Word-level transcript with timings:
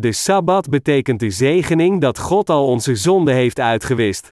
De 0.00 0.12
Sabbat 0.12 0.68
betekent 0.68 1.20
de 1.20 1.30
zegening 1.30 2.00
dat 2.00 2.18
God 2.18 2.50
al 2.50 2.66
onze 2.66 2.96
zonde 2.96 3.32
heeft 3.32 3.60
uitgewist. 3.60 4.28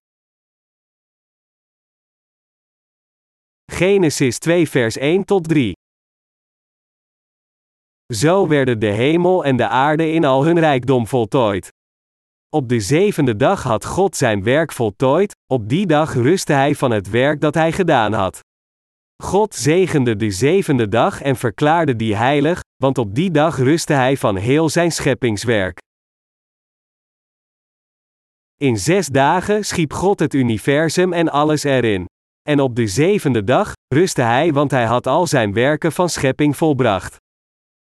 Genesis 3.72 4.38
2 4.38 4.69
vers 4.69 4.96
1 4.96 5.24
tot 5.24 5.48
3 5.48 5.72
Zo 8.14 8.48
werden 8.48 8.78
de 8.78 8.87
hemel 8.87 9.45
en 9.45 9.56
de 9.56 9.69
aarde 9.69 10.10
in 10.13 10.24
al 10.24 10.45
hun 10.45 10.58
rijkdom 10.58 11.06
voltooid. 11.06 11.69
Op 12.49 12.69
de 12.69 12.81
zevende 12.81 13.37
dag 13.37 13.62
had 13.62 13.85
God 13.85 14.17
zijn 14.17 14.42
werk 14.42 14.72
voltooid, 14.72 15.35
op 15.46 15.69
die 15.69 15.87
dag 15.87 16.15
rustte 16.15 16.52
hij 16.52 16.74
van 16.74 16.91
het 16.91 17.10
werk 17.10 17.41
dat 17.41 17.55
hij 17.55 17.73
gedaan 17.73 18.12
had. 18.12 18.41
God 19.23 19.55
zegende 19.55 20.16
de 20.16 20.30
zevende 20.30 20.88
dag 20.88 21.23
en 21.23 21.37
verklaarde 21.37 21.96
die 21.96 22.16
heilig, 22.16 22.60
want 22.77 22.98
op 22.98 23.14
die 23.14 23.30
dag 23.30 23.56
rustte 23.56 23.92
hij 23.92 24.16
van 24.16 24.37
heel 24.37 24.68
zijn 24.68 24.92
scheppingswerk. 24.92 25.78
In 28.60 28.77
zes 28.78 29.06
dagen 29.06 29.64
schiep 29.64 29.92
God 29.92 30.18
het 30.18 30.34
universum 30.34 31.12
en 31.12 31.28
alles 31.28 31.64
erin. 31.64 32.04
En 32.42 32.60
op 32.60 32.77
de 32.77 32.87
zevende 32.87 33.45
dag 33.45 33.73
rustte 33.95 34.23
hij, 34.23 34.52
want 34.52 34.70
hij 34.70 34.84
had 34.84 35.06
al 35.06 35.26
zijn 35.26 35.52
werken 35.52 35.92
van 35.92 36.09
schepping 36.09 36.56
volbracht. 36.56 37.16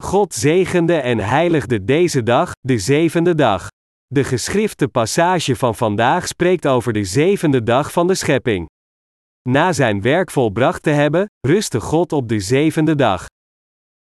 God 0.04 0.34
zegende 0.34 0.95
en 0.95 1.20
heiligde 1.20 1.84
deze 1.84 2.23
dag, 2.23 2.52
de 2.59 2.77
zevende 2.79 3.35
dag. 3.35 3.68
De 4.05 4.23
geschrifte 4.23 4.88
passage 4.88 5.55
van 5.55 5.76
vandaag 5.76 6.27
spreekt 6.27 6.68
over 6.68 6.93
de 6.93 7.04
zevende 7.04 7.63
dag 7.63 7.91
van 7.91 8.07
de 8.07 8.15
schepping. 8.15 8.68
Na 9.49 9.73
zijn 9.73 10.01
werk 10.01 10.31
volbracht 10.31 10.83
te 10.83 10.89
hebben, 10.89 11.29
rustte 11.47 11.79
God 11.79 12.11
op 12.11 12.27
de 12.27 12.39
zevende 12.39 12.95
dag. 12.95 13.25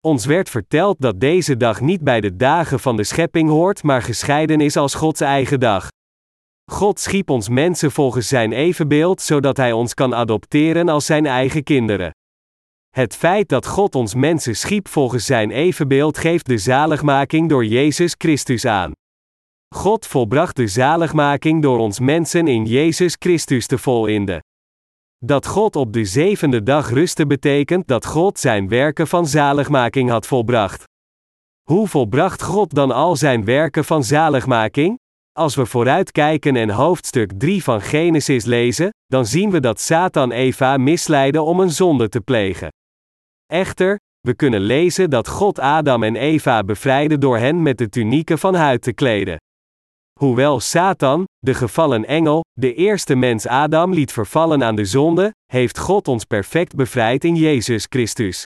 Ons 0.00 0.24
werd 0.24 0.50
verteld 0.50 1.00
dat 1.00 1.20
deze 1.20 1.56
dag 1.56 1.80
niet 1.80 2.00
bij 2.00 2.20
de 2.20 2.36
dagen 2.36 2.80
van 2.80 2.96
de 2.96 3.04
schepping 3.04 3.48
hoort, 3.48 3.82
maar 3.82 4.02
gescheiden 4.02 4.60
is 4.60 4.76
als 4.76 4.95
Gods 4.95 5.20
eigen 5.20 5.60
dag. 5.60 5.88
God 6.70 7.01
schiep 7.01 7.30
ons 7.30 7.48
mensen 7.48 7.90
volgens 7.90 8.28
zijn 8.28 8.52
evenbeeld, 8.52 9.20
zodat 9.20 9.56
Hij 9.56 9.73
ons 9.73 9.95
kan 9.95 10.14
adopteren 10.14 10.88
als 10.88 11.06
zijn 11.06 11.26
eigen 11.26 11.62
kinderen. 11.62 12.10
Het 12.90 13.16
feit 13.16 13.48
dat 13.48 13.66
God 13.66 13.95
ons 13.95 14.14
mensen 14.14 14.56
schiep 14.56 14.88
volgens 14.88 15.26
zijn 15.26 15.51
evenbeeld 15.51 16.18
geeft 16.18 16.46
de 16.46 16.58
zaligmaking 16.58 17.48
door 17.48 17.64
Jezus 17.64 18.14
Christus 18.18 18.64
aan. 18.64 18.92
God 19.74 20.06
volbracht 20.06 20.56
de 20.56 20.66
zaligmaking 20.66 21.62
door 21.62 21.79
ons 21.79 21.98
mensen 21.98 22.48
in 22.48 22.64
Jezus 22.64 23.16
Christus 23.18 23.66
te 23.66 23.79
volinden. 23.79 24.40
Dat 25.26 25.46
God 25.46 25.76
op 25.76 25.92
de 25.92 26.04
zevende 26.04 26.62
dag 26.62 26.90
rustte 26.90 27.26
betekent 27.26 27.88
dat 27.88 28.06
God 28.06 28.38
zijn 28.38 28.68
werken 28.68 29.06
van 29.06 29.26
zaligmaking 29.26 30.10
had 30.10 30.26
volbracht. 30.26 30.84
Hoe 31.62 31.88
volbracht 31.88 32.42
God 32.42 32.74
dan 32.74 32.90
al 32.90 33.16
zijn 33.16 33.45
werken 33.45 33.84
van 33.84 34.04
zaligmaking? 34.04 34.98
Als 35.32 35.54
we 35.54 35.66
vooruitkijken 35.66 36.56
en 36.56 36.70
hoofdstuk 36.70 37.32
3 37.38 37.62
van 37.62 37.80
Genesis 37.80 38.45
lezen, 38.45 38.90
dan 39.06 39.26
zien 39.26 39.50
we 39.50 39.60
dat 39.60 39.80
Satan 39.80 40.30
Eva 40.30 40.76
misleidde 40.76 41.42
om 41.42 41.60
een 41.60 41.70
zonde 41.70 42.08
te 42.08 42.20
plegen. 42.20 42.68
Echter, 43.46 43.98
we 44.20 44.34
kunnen 44.34 44.60
lezen 44.60 45.10
dat 45.10 45.28
God 45.28 45.58
Adam 45.58 46.02
en 46.02 46.16
Eva 46.16 46.64
bevrijdde 46.64 47.18
door 47.18 47.38
hen 47.38 47.62
met 47.62 47.78
de 47.78 47.88
tunieken 47.88 48.38
van 48.38 48.54
huid 48.54 48.82
te 48.82 48.92
kleden. 48.92 49.36
Hoewel 50.20 50.60
Satan, 50.60 51.24
de 51.38 51.54
gevallen 51.54 52.04
engel, 52.04 52.40
de 52.52 52.74
eerste 52.74 53.15
mens 53.15 53.46
Adam 53.46 53.95
liet 53.95 54.12
vervallen 54.12 54.65
aan 54.65 54.74
de 54.74 54.84
zonde, 54.84 55.30
heeft 55.52 55.79
God 55.79 56.09
ons 56.09 56.24
perfect 56.24 56.74
bevrijd 56.76 57.24
in 57.24 57.37
Jezus 57.37 57.87
Christus. 57.88 58.42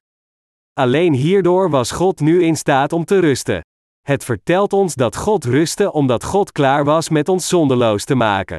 Alleen 0.72 1.12
hierdoor 1.12 1.70
was 1.70 1.90
God 1.90 2.20
nu 2.20 2.42
in 2.44 2.56
staat 2.56 2.92
om 2.92 3.04
te 3.04 3.18
rusten. 3.18 3.60
Het 4.00 4.24
vertelt 4.24 4.72
ons 4.72 4.94
dat 4.94 5.16
God 5.16 5.44
rustte 5.44 5.92
omdat 5.92 6.24
God 6.24 6.52
klaar 6.52 6.84
was 6.84 7.08
met 7.08 7.28
ons 7.28 7.48
zondeloos 7.48 8.04
te 8.04 8.14
maken. 8.14 8.58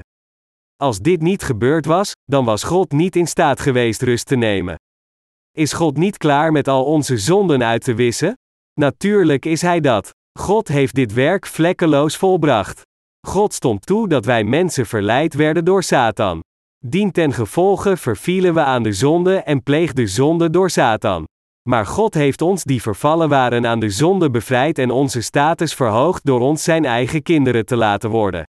Als 0.75 0.99
dit 0.99 1.21
niet 1.21 1.43
gebeurd 1.43 1.85
was, 1.85 2.11
dan 2.23 2.45
was 2.45 2.63
God 2.63 2.91
niet 2.91 3.15
in 3.15 3.27
staat 3.27 3.59
geweest 3.59 4.01
rust 4.01 4.25
te 4.25 4.35
nemen. 4.35 4.75
Is 5.57 5.73
God 5.73 5.97
niet 5.97 6.17
klaar 6.17 6.51
met 6.51 6.67
al 6.67 6.85
onze 6.85 7.17
zonden 7.17 7.63
uit 7.63 7.83
te 7.83 7.93
wissen? 7.93 8.33
Natuurlijk 8.73 9.45
is 9.45 9.61
Hij 9.61 9.79
dat. 9.79 10.09
God 10.39 10.67
heeft 10.67 10.95
dit 10.95 11.13
werk 11.13 11.45
vlekkeloos 11.45 12.17
volbracht. 12.17 12.87
God 13.29 13.53
stond 13.53 13.85
toe 13.85 14.07
dat 14.07 14.25
wij 14.25 14.43
mensen 14.43 14.85
verleid 14.85 15.33
werden 15.33 15.65
door 15.65 15.83
Satan. 15.83 16.39
Dien 16.85 17.11
ten 17.11 17.33
gevolge 17.33 17.97
vervielen 17.97 18.53
we 18.53 18.63
aan 18.63 18.83
de 18.83 18.93
zonde 18.93 19.35
en 19.35 19.63
pleegden 19.63 20.07
zonde 20.07 20.49
door 20.49 20.69
Satan. 20.69 21.23
Maar 21.69 21.85
God 21.85 22.13
heeft 22.13 22.41
ons 22.41 22.63
die 22.63 22.81
vervallen 22.81 23.29
waren 23.29 23.67
aan 23.67 23.79
de 23.79 23.89
zonde 23.89 24.29
bevrijd 24.29 24.77
en 24.77 24.91
onze 24.91 25.21
status 25.21 25.73
verhoogd 25.73 26.25
door 26.25 26.39
ons 26.39 26.63
zijn 26.63 26.85
eigen 26.85 27.23
kinderen 27.23 27.65
te 27.65 27.75
laten 27.75 28.09
worden. 28.09 28.43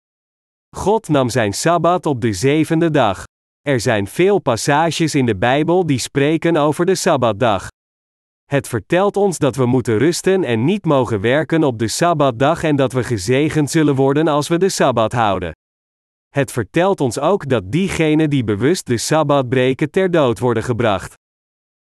God 0.75 1.07
nam 1.07 1.29
zijn 1.29 1.53
sabbat 1.53 2.05
op 2.05 2.21
de 2.21 2.33
zevende 2.33 2.91
dag. 2.91 3.23
Er 3.61 3.79
zijn 3.79 4.07
veel 4.07 4.39
passages 4.39 5.15
in 5.15 5.25
de 5.25 5.35
Bijbel 5.35 5.85
die 5.85 5.99
spreken 5.99 6.57
over 6.57 6.85
de 6.85 6.95
sabbatdag. 6.95 7.67
Het 8.49 8.67
vertelt 8.67 9.17
ons 9.17 9.37
dat 9.37 9.55
we 9.55 9.65
moeten 9.65 9.97
rusten 9.97 10.43
en 10.43 10.63
niet 10.63 10.85
mogen 10.85 11.21
werken 11.21 11.63
op 11.63 11.79
de 11.79 11.87
sabbatdag 11.87 12.63
en 12.63 12.75
dat 12.75 12.93
we 12.93 13.03
gezegend 13.03 13.69
zullen 13.71 13.95
worden 13.95 14.27
als 14.27 14.47
we 14.47 14.57
de 14.57 14.69
sabbat 14.69 15.11
houden. 15.11 15.51
Het 16.29 16.51
vertelt 16.51 17.01
ons 17.01 17.19
ook 17.19 17.49
dat 17.49 17.71
diegenen 17.71 18.29
die 18.29 18.43
bewust 18.43 18.85
de 18.85 18.97
sabbat 18.97 19.49
breken 19.49 19.91
ter 19.91 20.11
dood 20.11 20.39
worden 20.39 20.63
gebracht. 20.63 21.13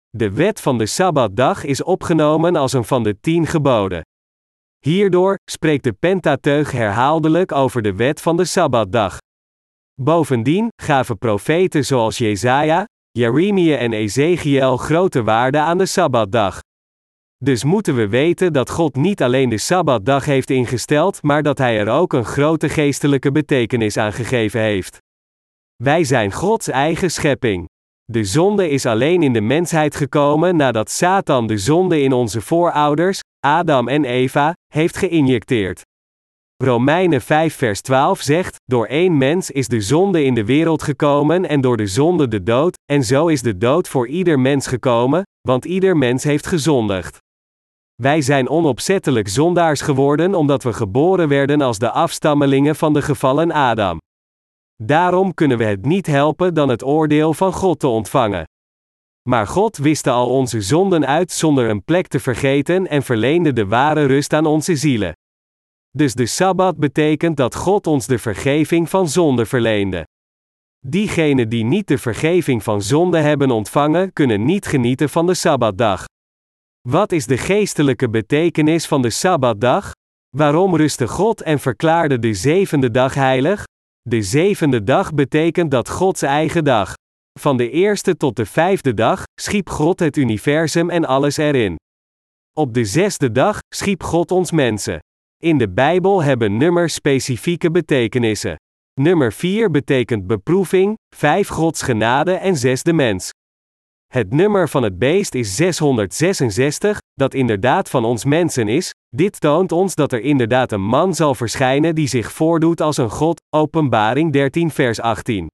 De 0.09 0.31
wet 0.31 0.61
van 0.61 0.77
de 0.77 0.85
sabbatdag 0.85 1.63
is 1.63 1.83
opgenomen 1.83 2.55
als 2.55 2.73
een 2.73 2.85
van 2.85 3.03
de 3.03 3.19
tien 3.19 3.45
geboden. 3.45 4.01
Hierdoor 4.79 5.37
spreekt 5.51 5.83
de 5.83 5.93
Pentateuch 5.93 6.71
herhaaldelijk 6.71 7.51
over 7.51 7.81
de 7.81 7.95
wet 7.95 8.21
van 8.21 8.37
de 8.37 8.45
sabbatdag. 8.45 9.17
Bovendien 10.01 10.67
gaven 10.81 11.17
profeten 11.17 11.85
zoals 11.85 12.17
Jesaja, 12.17 12.85
Jeremia 13.17 13.77
en 13.77 13.93
Ezekiel 13.93 14.77
grote 14.77 15.23
waarde 15.23 15.59
aan 15.59 15.77
de 15.77 15.85
Sabbatdag. 15.85 16.59
Dus 17.37 17.63
moeten 17.63 17.95
we 17.95 18.07
weten 18.07 18.53
dat 18.53 18.69
God 18.69 18.95
niet 18.95 19.21
alleen 19.21 19.49
de 19.49 19.57
Sabbatdag 19.57 20.25
heeft 20.25 20.49
ingesteld, 20.49 21.23
maar 21.23 21.43
dat 21.43 21.57
Hij 21.57 21.79
er 21.79 21.89
ook 21.89 22.13
een 22.13 22.25
grote 22.25 22.69
geestelijke 22.69 23.31
betekenis 23.31 23.97
aan 23.97 24.13
gegeven 24.13 24.61
heeft. 24.61 24.97
Wij 25.83 26.03
zijn 26.03 26.31
Gods 26.31 26.67
eigen 26.67 27.11
schepping. 27.11 27.65
De 28.03 28.23
zonde 28.23 28.69
is 28.69 28.85
alleen 28.85 29.23
in 29.23 29.33
de 29.33 29.41
mensheid 29.41 29.95
gekomen 29.95 30.55
nadat 30.55 30.89
Satan 30.89 31.47
de 31.47 31.57
zonde 31.57 32.01
in 32.01 32.13
onze 32.13 32.41
voorouders, 32.41 33.19
Adam 33.39 33.87
en 33.87 34.05
Eva, 34.05 34.53
heeft 34.73 34.97
geïnjecteerd. 34.97 35.81
Romeinen 36.63 37.21
5 37.21 37.55
vers 37.55 37.81
12 37.81 38.21
zegt, 38.21 38.55
door 38.65 38.85
één 38.85 39.17
mens 39.17 39.51
is 39.51 39.67
de 39.67 39.81
zonde 39.81 40.23
in 40.23 40.33
de 40.33 40.45
wereld 40.45 40.83
gekomen 40.83 41.49
en 41.49 41.61
door 41.61 41.77
de 41.77 41.87
zonde 41.87 42.27
de 42.27 42.43
dood, 42.43 42.77
en 42.91 43.03
zo 43.03 43.27
is 43.27 43.41
de 43.41 43.57
dood 43.57 43.87
voor 43.87 44.07
ieder 44.07 44.39
mens 44.39 44.67
gekomen, 44.67 45.23
want 45.47 45.65
ieder 45.65 45.97
mens 45.97 46.23
heeft 46.23 46.47
gezondigd. 46.47 47.17
Wij 47.95 48.21
zijn 48.21 48.49
onopzettelijk 48.49 49.27
zondaars 49.27 49.81
geworden 49.81 50.35
omdat 50.35 50.63
we 50.63 50.73
geboren 50.73 51.27
werden 51.27 51.61
als 51.61 51.79
de 51.79 51.91
afstammelingen 51.91 52.75
van 52.75 52.93
de 52.93 53.01
gevallen 53.01 53.51
Adam. 53.51 53.97
Daarom 54.83 55.33
kunnen 55.33 55.57
we 55.57 55.63
het 55.63 55.85
niet 55.85 56.05
helpen 56.05 56.53
dan 56.53 56.69
het 56.69 56.83
oordeel 56.83 57.33
van 57.33 57.53
God 57.53 57.79
te 57.79 57.87
ontvangen. 57.87 58.43
Maar 59.29 59.47
God 59.47 59.77
wiste 59.77 60.09
al 60.09 60.29
onze 60.29 60.61
zonden 60.61 61.05
uit 61.05 61.31
zonder 61.31 61.69
een 61.69 61.83
plek 61.83 62.07
te 62.07 62.19
vergeten 62.19 62.87
en 62.87 63.03
verleende 63.03 63.53
de 63.53 63.65
ware 63.65 64.05
rust 64.05 64.33
aan 64.33 64.45
onze 64.45 64.75
zielen. 64.75 65.13
Dus 65.97 66.13
de 66.13 66.25
Sabbat 66.25 66.77
betekent 66.77 67.37
dat 67.37 67.55
God 67.55 67.87
ons 67.87 68.07
de 68.07 68.19
vergeving 68.19 68.89
van 68.89 69.09
zonde 69.09 69.45
verleende. 69.45 70.05
Diegenen 70.85 71.49
die 71.49 71.63
niet 71.63 71.87
de 71.87 71.97
vergeving 71.97 72.63
van 72.63 72.81
zonde 72.81 73.17
hebben 73.17 73.51
ontvangen, 73.51 74.13
kunnen 74.13 74.45
niet 74.45 74.65
genieten 74.65 75.09
van 75.09 75.25
de 75.25 75.33
Sabbatdag. 75.33 76.05
Wat 76.89 77.11
is 77.11 77.25
de 77.25 77.37
geestelijke 77.37 78.09
betekenis 78.09 78.87
van 78.87 79.01
de 79.01 79.09
Sabbatdag? 79.09 79.91
Waarom 80.37 80.75
rustte 80.75 81.07
God 81.07 81.41
en 81.41 81.59
verklaarde 81.59 82.19
de 82.19 82.33
zevende 82.33 82.91
dag 82.91 83.13
heilig? 83.13 83.63
De 84.01 84.21
zevende 84.21 84.83
dag 84.83 85.13
betekent 85.13 85.71
dat 85.71 85.89
Gods 85.89 86.21
eigen 86.21 86.63
dag. 86.63 86.93
Van 87.39 87.57
de 87.57 87.69
eerste 87.69 88.17
tot 88.17 88.35
de 88.35 88.45
vijfde 88.45 88.93
dag 88.93 89.23
schiep 89.41 89.69
God 89.69 89.99
het 89.99 90.17
universum 90.17 90.89
en 90.89 91.05
alles 91.05 91.37
erin. 91.37 91.75
Op 92.53 92.73
de 92.73 92.85
zesde 92.85 93.31
dag 93.31 93.59
schiep 93.75 94.03
God 94.03 94.31
ons 94.31 94.51
mensen. 94.51 94.99
In 95.43 95.57
de 95.57 95.69
Bijbel 95.69 96.23
hebben 96.23 96.57
nummers 96.57 96.93
specifieke 96.93 97.71
betekenissen. 97.71 98.55
Nummer 99.01 99.33
4 99.33 99.71
betekent 99.71 100.27
beproeving, 100.27 100.97
5 101.15 101.47
Gods 101.47 101.81
genade 101.81 102.33
en 102.33 102.55
6 102.55 102.83
de 102.83 102.93
mens. 102.93 103.29
Het 104.07 104.33
nummer 104.33 104.69
van 104.69 104.83
het 104.83 104.97
beest 104.97 105.35
is 105.35 105.55
666, 105.55 106.97
dat 107.13 107.33
inderdaad 107.33 107.89
van 107.89 108.05
ons 108.05 108.25
mensen 108.25 108.67
is. 108.67 108.91
Dit 109.15 109.39
toont 109.39 109.71
ons 109.71 109.95
dat 109.95 110.11
er 110.11 110.21
inderdaad 110.21 110.71
een 110.71 110.85
man 110.85 111.13
zal 111.13 111.35
verschijnen 111.35 111.95
die 111.95 112.07
zich 112.07 112.31
voordoet 112.31 112.81
als 112.81 112.97
een 112.97 113.09
God, 113.09 113.41
Openbaring 113.55 114.31
13 114.31 114.71
vers 114.71 114.99
18. 114.99 115.47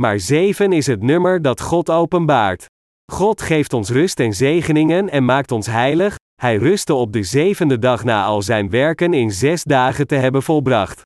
Maar 0.00 0.18
7 0.18 0.72
is 0.72 0.86
het 0.86 1.02
nummer 1.02 1.42
dat 1.42 1.60
God 1.60 1.90
openbaart. 1.90 2.66
God 3.12 3.42
geeft 3.42 3.72
ons 3.72 3.90
rust 3.90 4.20
en 4.20 4.34
zegeningen 4.34 5.10
en 5.10 5.24
maakt 5.24 5.52
ons 5.52 5.66
heilig, 5.66 6.16
Hij 6.40 6.56
rustte 6.56 6.94
op 6.94 7.12
de 7.12 7.22
zevende 7.22 7.78
dag 7.78 8.04
na 8.04 8.24
al 8.24 8.42
zijn 8.42 8.70
werken 8.70 9.12
in 9.12 9.30
zes 9.30 9.64
dagen 9.64 10.06
te 10.06 10.14
hebben 10.14 10.42
volbracht. 10.42 11.02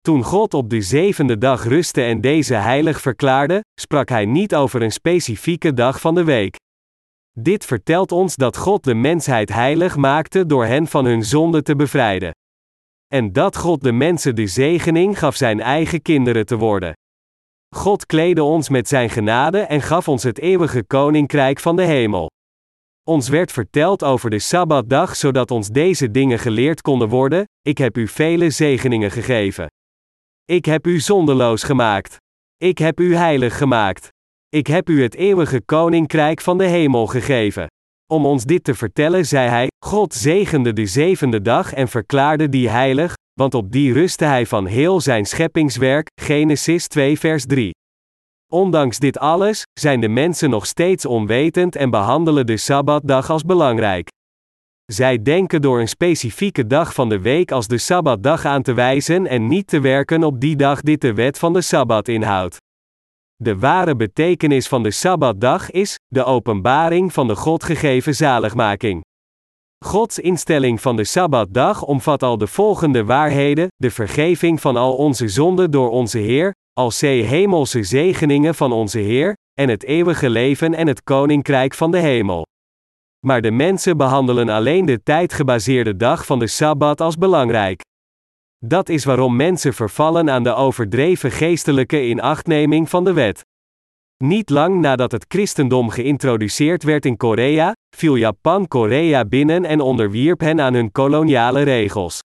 Toen 0.00 0.22
God 0.22 0.54
op 0.54 0.70
de 0.70 0.80
zevende 0.80 1.38
dag 1.38 1.64
rustte 1.64 2.02
en 2.02 2.20
deze 2.20 2.54
heilig 2.54 3.00
verklaarde, 3.00 3.60
sprak 3.80 4.08
hij 4.08 4.24
niet 4.24 4.54
over 4.54 4.82
een 4.82 4.92
specifieke 4.92 5.74
dag 5.74 6.00
van 6.00 6.14
de 6.14 6.24
week. 6.24 6.56
Dit 7.38 7.64
vertelt 7.64 8.12
ons 8.12 8.36
dat 8.36 8.56
God 8.56 8.84
de 8.84 8.94
mensheid 8.94 9.52
heilig 9.52 9.96
maakte 9.96 10.46
door 10.46 10.64
hen 10.64 10.86
van 10.86 11.04
hun 11.04 11.24
zonde 11.24 11.62
te 11.62 11.76
bevrijden. 11.76 12.30
En 13.06 13.32
dat 13.32 13.56
God 13.56 13.82
de 13.82 13.92
mensen 13.92 14.34
de 14.34 14.46
zegening 14.46 15.18
gaf 15.18 15.36
zijn 15.36 15.60
eigen 15.60 16.02
kinderen 16.02 16.46
te 16.46 16.56
worden. 16.56 16.92
God 17.76 18.06
kleedde 18.06 18.42
ons 18.42 18.68
met 18.68 18.88
zijn 18.88 19.10
genade 19.10 19.58
en 19.58 19.82
gaf 19.82 20.08
ons 20.08 20.22
het 20.22 20.38
eeuwige 20.38 20.84
koninkrijk 20.84 21.60
van 21.60 21.76
de 21.76 21.84
hemel. 21.84 22.28
Ons 23.08 23.28
werd 23.28 23.52
verteld 23.52 24.04
over 24.04 24.30
de 24.30 24.38
Sabbatdag 24.38 25.16
zodat 25.16 25.50
ons 25.50 25.68
deze 25.68 26.10
dingen 26.10 26.38
geleerd 26.38 26.80
konden 26.80 27.08
worden, 27.08 27.44
ik 27.60 27.78
heb 27.78 27.96
u 27.96 28.08
vele 28.08 28.50
zegeningen 28.50 29.10
gegeven. 29.10 29.66
Ik 30.44 30.64
heb 30.64 30.86
u 30.86 31.00
zondeloos 31.00 31.62
gemaakt. 31.62 32.16
Ik 32.56 32.78
heb 32.78 33.00
u 33.00 33.14
heilig 33.14 33.58
gemaakt. 33.58 34.08
Ik 34.48 34.66
heb 34.66 34.88
u 34.88 35.02
het 35.02 35.14
eeuwige 35.14 35.60
koninkrijk 35.64 36.40
van 36.40 36.58
de 36.58 36.64
hemel 36.64 37.06
gegeven. 37.06 37.66
Om 38.12 38.26
ons 38.26 38.44
dit 38.44 38.64
te 38.64 38.74
vertellen, 38.74 39.26
zei 39.26 39.48
hij: 39.48 39.68
God 39.84 40.14
zegende 40.14 40.72
de 40.72 40.86
zevende 40.86 41.42
dag 41.42 41.72
en 41.72 41.88
verklaarde 41.88 42.48
die 42.48 42.68
heilig, 42.68 43.14
want 43.32 43.54
op 43.54 43.72
die 43.72 43.92
rustte 43.92 44.24
hij 44.24 44.46
van 44.46 44.66
heel 44.66 45.00
zijn 45.00 45.24
scheppingswerk. 45.24 46.08
Genesis 46.20 46.86
2, 46.86 47.18
vers 47.18 47.46
3. 47.46 47.70
Ondanks 48.52 48.98
dit 48.98 49.18
alles, 49.18 49.62
zijn 49.80 50.00
de 50.00 50.08
mensen 50.08 50.50
nog 50.50 50.66
steeds 50.66 51.06
onwetend 51.06 51.76
en 51.76 51.90
behandelen 51.90 52.46
de 52.46 52.56
Sabbatdag 52.56 53.30
als 53.30 53.42
belangrijk. 53.42 54.08
Zij 54.92 55.22
denken 55.22 55.62
door 55.62 55.80
een 55.80 55.88
specifieke 55.88 56.66
dag 56.66 56.94
van 56.94 57.08
de 57.08 57.20
week 57.20 57.52
als 57.52 57.66
de 57.66 57.78
Sabbatdag 57.78 58.44
aan 58.44 58.62
te 58.62 58.72
wijzen 58.72 59.26
en 59.26 59.46
niet 59.46 59.66
te 59.66 59.80
werken 59.80 60.24
op 60.24 60.40
die 60.40 60.56
dag 60.56 60.80
dit 60.80 61.00
de 61.00 61.14
wet 61.14 61.38
van 61.38 61.52
de 61.52 61.60
Sabbat 61.60 62.08
inhoudt. 62.08 62.56
De 63.36 63.58
ware 63.58 63.96
betekenis 63.96 64.68
van 64.68 64.82
de 64.82 64.90
Sabbatdag 64.90 65.70
is 65.70 65.96
de 66.06 66.24
openbaring 66.24 67.12
van 67.12 67.26
de 67.26 67.36
God 67.36 67.64
gegeven 67.64 68.14
zaligmaking. 68.14 69.02
Gods 69.84 70.18
instelling 70.18 70.80
van 70.80 70.96
de 70.96 71.04
Sabbatdag 71.04 71.82
omvat 71.82 72.22
al 72.22 72.38
de 72.38 72.46
volgende 72.46 73.04
waarheden: 73.04 73.66
de 73.76 73.90
vergeving 73.90 74.60
van 74.60 74.76
al 74.76 74.96
onze 74.96 75.28
zonden 75.28 75.70
door 75.70 75.90
onze 75.90 76.18
Heer, 76.18 76.52
al 76.78 76.88
C 76.88 77.00
hemelse 77.00 77.82
zegeningen 77.82 78.54
van 78.54 78.72
onze 78.72 78.98
Heer, 78.98 79.34
en 79.54 79.68
het 79.68 79.84
eeuwige 79.84 80.30
leven 80.30 80.74
en 80.74 80.86
het 80.86 81.02
koninkrijk 81.02 81.74
van 81.74 81.90
de 81.90 81.98
hemel. 81.98 82.46
Maar 83.26 83.40
de 83.40 83.50
mensen 83.50 83.96
behandelen 83.96 84.48
alleen 84.48 84.84
de 84.84 85.02
tijdgebaseerde 85.02 85.96
dag 85.96 86.26
van 86.26 86.38
de 86.38 86.46
Sabbat 86.46 87.00
als 87.00 87.16
belangrijk. 87.16 87.80
Dat 88.58 88.88
is 88.88 89.04
waarom 89.04 89.36
mensen 89.36 89.74
vervallen 89.74 90.30
aan 90.30 90.42
de 90.42 90.54
overdreven 90.54 91.30
geestelijke 91.30 92.06
inachtneming 92.06 92.88
van 92.88 93.04
de 93.04 93.12
wet. 93.12 93.44
Niet 94.24 94.50
lang 94.50 94.80
nadat 94.80 95.12
het 95.12 95.24
christendom 95.28 95.90
geïntroduceerd 95.90 96.82
werd 96.82 97.06
in 97.06 97.16
Korea, 97.16 97.72
viel 97.96 98.14
Japan 98.14 98.68
Korea 98.68 99.24
binnen 99.24 99.64
en 99.64 99.80
onderwierp 99.80 100.40
hen 100.40 100.60
aan 100.60 100.74
hun 100.74 100.92
koloniale 100.92 101.62
regels. 101.62 102.20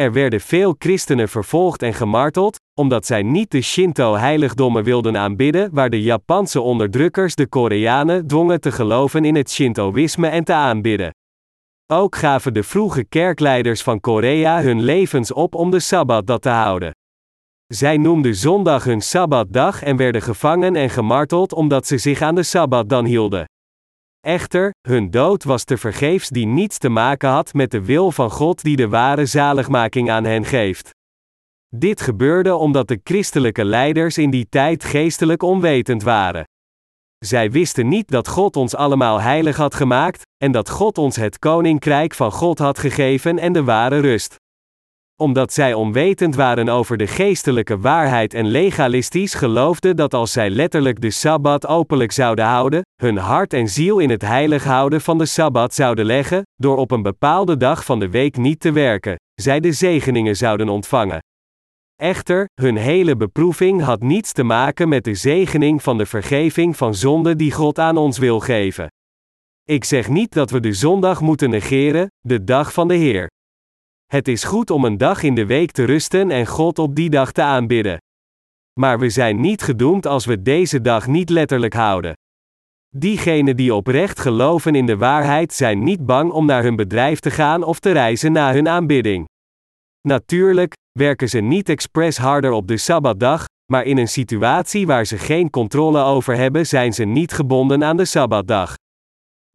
Er 0.00 0.12
werden 0.12 0.40
veel 0.40 0.74
christenen 0.78 1.28
vervolgd 1.28 1.82
en 1.82 1.94
gemarteld, 1.94 2.60
omdat 2.74 3.06
zij 3.06 3.22
niet 3.22 3.50
de 3.50 3.60
Shinto-heiligdommen 3.60 4.84
wilden 4.84 5.16
aanbidden, 5.16 5.68
waar 5.72 5.90
de 5.90 6.02
Japanse 6.02 6.60
onderdrukkers 6.60 7.34
de 7.34 7.46
Koreanen 7.46 8.26
dwongen 8.26 8.60
te 8.60 8.72
geloven 8.72 9.24
in 9.24 9.34
het 9.34 9.50
Shintoïsme 9.50 10.28
en 10.28 10.44
te 10.44 10.52
aanbidden. 10.52 11.10
Ook 11.92 12.16
gaven 12.16 12.54
de 12.54 12.62
vroege 12.62 13.04
kerkleiders 13.04 13.82
van 13.82 14.00
Korea 14.00 14.62
hun 14.62 14.82
levens 14.82 15.32
op 15.32 15.54
om 15.54 15.70
de 15.70 15.80
Sabbat 15.80 16.42
te 16.42 16.48
houden. 16.48 16.90
Zij 17.66 17.96
noemden 17.96 18.34
zondag 18.34 18.84
hun 18.84 19.00
Sabbatdag 19.00 19.82
en 19.82 19.96
werden 19.96 20.22
gevangen 20.22 20.76
en 20.76 20.90
gemarteld 20.90 21.52
omdat 21.52 21.86
ze 21.86 21.98
zich 21.98 22.20
aan 22.20 22.34
de 22.34 22.42
Sabbat 22.42 22.88
dan 22.88 23.04
hielden. 23.04 23.44
Echter, 24.26 24.70
hun 24.88 25.10
dood 25.10 25.44
was 25.44 25.64
te 25.64 25.76
vergeefs 25.76 26.28
die 26.28 26.46
niets 26.46 26.78
te 26.78 26.88
maken 26.88 27.28
had 27.28 27.54
met 27.54 27.70
de 27.70 27.84
wil 27.84 28.12
van 28.12 28.30
God 28.30 28.62
die 28.62 28.76
de 28.76 28.88
ware 28.88 29.26
zaligmaking 29.26 30.10
aan 30.10 30.24
hen 30.24 30.44
geeft. 30.44 30.90
Dit 31.68 32.00
gebeurde 32.00 32.56
omdat 32.56 32.88
de 32.88 33.00
christelijke 33.04 33.64
leiders 33.64 34.18
in 34.18 34.30
die 34.30 34.46
tijd 34.48 34.84
geestelijk 34.84 35.42
onwetend 35.42 36.02
waren. 36.02 36.44
Zij 37.18 37.50
wisten 37.50 37.88
niet 37.88 38.08
dat 38.08 38.28
God 38.28 38.56
ons 38.56 38.74
allemaal 38.74 39.20
heilig 39.20 39.56
had 39.56 39.74
gemaakt, 39.74 40.22
en 40.36 40.52
dat 40.52 40.70
God 40.70 40.98
ons 40.98 41.16
het 41.16 41.38
koninkrijk 41.38 42.14
van 42.14 42.32
God 42.32 42.58
had 42.58 42.78
gegeven 42.78 43.38
en 43.38 43.52
de 43.52 43.64
ware 43.64 43.98
rust. 43.98 44.36
Omdat 45.22 45.52
zij 45.52 45.74
onwetend 45.74 46.34
waren 46.34 46.68
over 46.68 46.96
de 46.96 47.06
geestelijke 47.06 47.78
waarheid 47.78 48.34
en 48.34 48.46
legalistisch 48.46 49.34
geloofden 49.34 49.96
dat 49.96 50.14
als 50.14 50.32
zij 50.32 50.50
letterlijk 50.50 51.00
de 51.00 51.10
sabbat 51.10 51.66
openlijk 51.66 52.12
zouden 52.12 52.44
houden, 52.44 52.82
hun 53.02 53.16
hart 53.16 53.52
en 53.52 53.68
ziel 53.68 53.98
in 53.98 54.10
het 54.10 54.22
heilig 54.22 54.64
houden 54.64 55.00
van 55.00 55.18
de 55.18 55.26
sabbat 55.26 55.74
zouden 55.74 56.04
leggen, 56.04 56.42
door 56.54 56.76
op 56.76 56.90
een 56.90 57.02
bepaalde 57.02 57.56
dag 57.56 57.84
van 57.84 57.98
de 57.98 58.10
week 58.10 58.36
niet 58.36 58.60
te 58.60 58.72
werken, 58.72 59.16
zij 59.34 59.60
de 59.60 59.72
zegeningen 59.72 60.36
zouden 60.36 60.68
ontvangen. 60.68 61.18
Echter, 62.02 62.48
hun 62.60 62.76
hele 62.76 63.16
beproeving 63.16 63.82
had 63.82 64.02
niets 64.02 64.32
te 64.32 64.42
maken 64.42 64.88
met 64.88 65.04
de 65.04 65.14
zegening 65.14 65.82
van 65.82 65.98
de 65.98 66.06
vergeving 66.06 66.76
van 66.76 66.94
zonde 66.94 67.36
die 67.36 67.52
God 67.52 67.78
aan 67.78 67.96
ons 67.96 68.18
wil 68.18 68.40
geven. 68.40 68.86
Ik 69.64 69.84
zeg 69.84 70.08
niet 70.08 70.32
dat 70.32 70.50
we 70.50 70.60
de 70.60 70.72
zondag 70.72 71.20
moeten 71.20 71.50
negeren, 71.50 72.06
de 72.20 72.44
dag 72.44 72.72
van 72.72 72.88
de 72.88 72.94
Heer. 72.94 73.28
Het 74.06 74.28
is 74.28 74.44
goed 74.44 74.70
om 74.70 74.84
een 74.84 74.98
dag 74.98 75.22
in 75.22 75.34
de 75.34 75.46
week 75.46 75.70
te 75.70 75.84
rusten 75.84 76.30
en 76.30 76.46
God 76.46 76.78
op 76.78 76.94
die 76.94 77.10
dag 77.10 77.32
te 77.32 77.42
aanbidden. 77.42 77.98
Maar 78.80 78.98
we 78.98 79.10
zijn 79.10 79.40
niet 79.40 79.62
gedoemd 79.62 80.06
als 80.06 80.24
we 80.24 80.42
deze 80.42 80.80
dag 80.80 81.06
niet 81.06 81.30
letterlijk 81.30 81.74
houden. 81.74 82.12
Diegenen 82.96 83.56
die 83.56 83.74
oprecht 83.74 84.20
geloven 84.20 84.74
in 84.74 84.86
de 84.86 84.96
waarheid 84.96 85.52
zijn 85.52 85.84
niet 85.84 86.06
bang 86.06 86.30
om 86.30 86.46
naar 86.46 86.62
hun 86.62 86.76
bedrijf 86.76 87.20
te 87.20 87.30
gaan 87.30 87.62
of 87.62 87.78
te 87.78 87.90
reizen 87.90 88.32
na 88.32 88.52
hun 88.52 88.68
aanbidding. 88.68 89.24
Natuurlijk, 90.08 90.72
werken 90.98 91.28
ze 91.28 91.38
niet 91.38 91.68
expres 91.68 92.16
harder 92.16 92.50
op 92.50 92.68
de 92.68 92.76
Sabbatdag, 92.76 93.44
maar 93.72 93.84
in 93.84 93.98
een 93.98 94.08
situatie 94.08 94.86
waar 94.86 95.04
ze 95.04 95.18
geen 95.18 95.50
controle 95.50 96.00
over 96.02 96.36
hebben 96.36 96.66
zijn 96.66 96.92
ze 96.92 97.04
niet 97.04 97.32
gebonden 97.32 97.84
aan 97.84 97.96
de 97.96 98.04
Sabbatdag. 98.04 98.74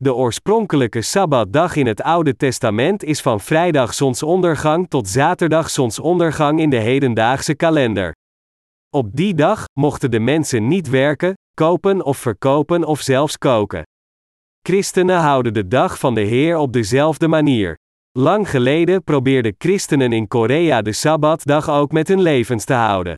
De 0.04 0.16
oorspronkelijke 0.16 1.02
Sabbatdag 1.02 1.76
in 1.76 1.88
het 1.88 2.02
Oude 2.02 2.36
Testament 2.36 3.04
is 3.04 3.22
van 3.22 3.40
vrijdag 3.40 3.94
zonsondergang 3.94 4.90
tot 4.90 5.08
zaterdag 5.08 5.70
zonsondergang 5.70 6.60
in 6.60 6.70
de 6.70 6.78
hedendaagse 6.78 7.56
kalender. 7.56 8.16
Op 8.90 9.16
die 9.16 9.34
dag 9.34 9.66
mochten 9.74 10.12
de 10.12 10.20
mensen 10.20 10.68
niet 10.68 10.90
werken, 10.90 11.34
kopen 11.54 12.06
of 12.06 12.18
verkopen 12.18 12.84
of 12.84 13.02
zelfs 13.02 13.38
koken. 13.38 13.84
Christenen 14.62 15.20
houden 15.20 15.54
de 15.54 15.68
dag 15.68 16.00
van 16.00 16.14
de 16.14 16.22
Heer 16.22 16.58
op 16.58 16.74
dezelfde 16.74 17.28
manier. 17.28 17.78
Lang 18.12 18.50
geleden 18.50 19.04
probeerden 19.04 19.56
christenen 19.58 20.14
in 20.14 20.28
Korea 20.28 20.82
de 20.82 20.92
Sabbatdag 20.92 21.70
ook 21.70 21.92
met 21.92 22.08
hun 22.08 22.22
levens 22.22 22.66
te 22.66 22.74
houden. 22.74 23.16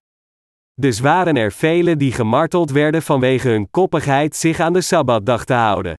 Dus 0.74 1.00
waren 1.00 1.36
er 1.36 1.52
velen 1.52 1.98
die 1.98 2.12
gemarteld 2.12 2.72
werden 2.72 3.02
vanwege 3.02 3.50
hun 3.50 3.70
koppigheid 3.72 4.36
zich 4.36 4.60
aan 4.60 4.74
de 4.74 4.82
Sabbatdag 4.82 5.46
te 5.46 5.54
houden. 5.54 5.96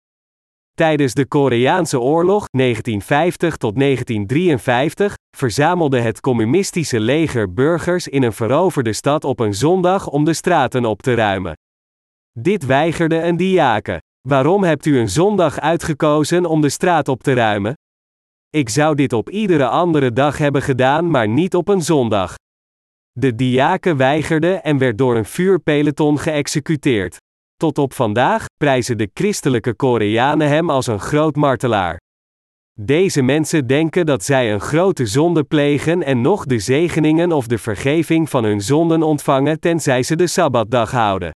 Tijdens 0.75 1.15
de 1.15 1.27
Koreaanse 1.27 2.01
oorlog 2.01 2.49
1950 2.51 3.57
tot 3.57 3.79
1953 3.79 5.17
verzamelde 5.37 6.01
het 6.01 6.21
communistische 6.21 7.01
leger 7.01 7.53
burgers 7.53 8.09
in 8.09 8.23
een 8.23 8.33
veroverde 8.33 8.93
stad 8.93 9.25
op 9.25 9.41
een 9.41 9.55
zondag 9.55 10.09
om 10.09 10.25
de 10.25 10.33
straten 10.33 10.85
op 10.85 11.03
te 11.03 11.15
ruimen. 11.15 11.53
Dit 12.39 12.67
weigerde 12.67 13.23
een 13.23 13.37
diaken. 13.37 13.99
Waarom 14.29 14.65
hebt 14.65 14.87
u 14.87 14.99
een 14.99 15.09
zondag 15.09 15.61
uitgekozen 15.61 16.47
om 16.47 16.61
de 16.61 16.69
straat 16.69 17.09
op 17.09 17.23
te 17.23 17.33
ruimen? 17.33 17.75
Ik 18.51 18.69
zou 18.69 18.95
dit 18.95 19.13
op 19.13 19.31
iedere 19.31 19.69
andere 19.69 20.13
dag 20.13 20.39
hebben 20.39 20.63
gedaan, 20.63 21.11
maar 21.11 21.29
niet 21.29 21.55
op 21.55 21.69
een 21.69 21.83
zondag. 21.83 22.35
De 23.13 23.35
diaken 23.35 23.97
weigerde 23.97 24.55
en 24.55 24.79
werd 24.79 24.99
door 24.99 25.17
een 25.17 25.25
vuurpeloton 25.25 26.19
geëxecuteerd. 26.19 27.19
Tot 27.57 27.79
op 27.79 27.93
vandaag 27.93 28.45
prijzen 28.57 28.99
de 28.99 29.11
christelijke 29.15 29.75
Koreanen 29.75 30.49
hem 30.49 30.71
als 30.71 30.87
een 30.87 31.01
groot 31.01 31.37
martelaar. 31.37 32.01
Deze 32.81 33.23
mensen 33.23 33.67
denken 33.67 34.07
dat 34.07 34.25
zij 34.25 34.53
een 34.53 34.61
grote 34.61 35.07
zonde 35.07 35.45
plegen 35.45 36.03
en 36.03 36.21
nog 36.21 36.45
de 36.45 36.59
zegeningen 36.59 37.33
of 37.33 37.47
de 37.47 37.59
vergeving 37.59 38.31
van 38.31 38.45
hun 38.45 38.61
zonden 38.61 39.03
ontvangen 39.03 39.61
tenzij 39.61 40.03
ze 40.03 40.17
de 40.17 40.27
Sabbatdag 40.27 40.91
houden. 40.91 41.31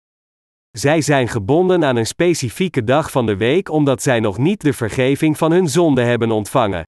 Zij 0.70 1.00
zijn 1.00 1.28
gebonden 1.28 1.84
aan 1.84 1.96
een 1.96 2.06
specifieke 2.06 2.84
dag 2.84 3.10
van 3.10 3.26
de 3.26 3.36
week 3.36 3.70
omdat 3.70 4.02
zij 4.02 4.20
nog 4.20 4.38
niet 4.38 4.60
de 4.60 4.72
vergeving 4.72 5.38
van 5.38 5.52
hun 5.52 5.68
zonde 5.68 6.02
hebben 6.02 6.30
ontvangen. 6.30 6.82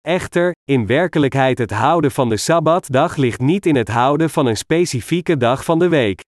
Echter, 0.00 0.52
in 0.64 0.86
werkelijkheid 0.86 1.58
het 1.58 1.70
houden 1.70 2.10
van 2.10 2.28
de 2.28 2.36
Sabbatdag 2.36 3.16
ligt 3.16 3.40
niet 3.40 3.66
in 3.66 3.76
het 3.76 3.88
houden 3.88 4.30
van 4.30 4.46
een 4.46 4.56
specifieke 4.56 5.36
dag 5.36 5.64
van 5.64 5.78
de 5.78 5.88
week. 5.88 6.22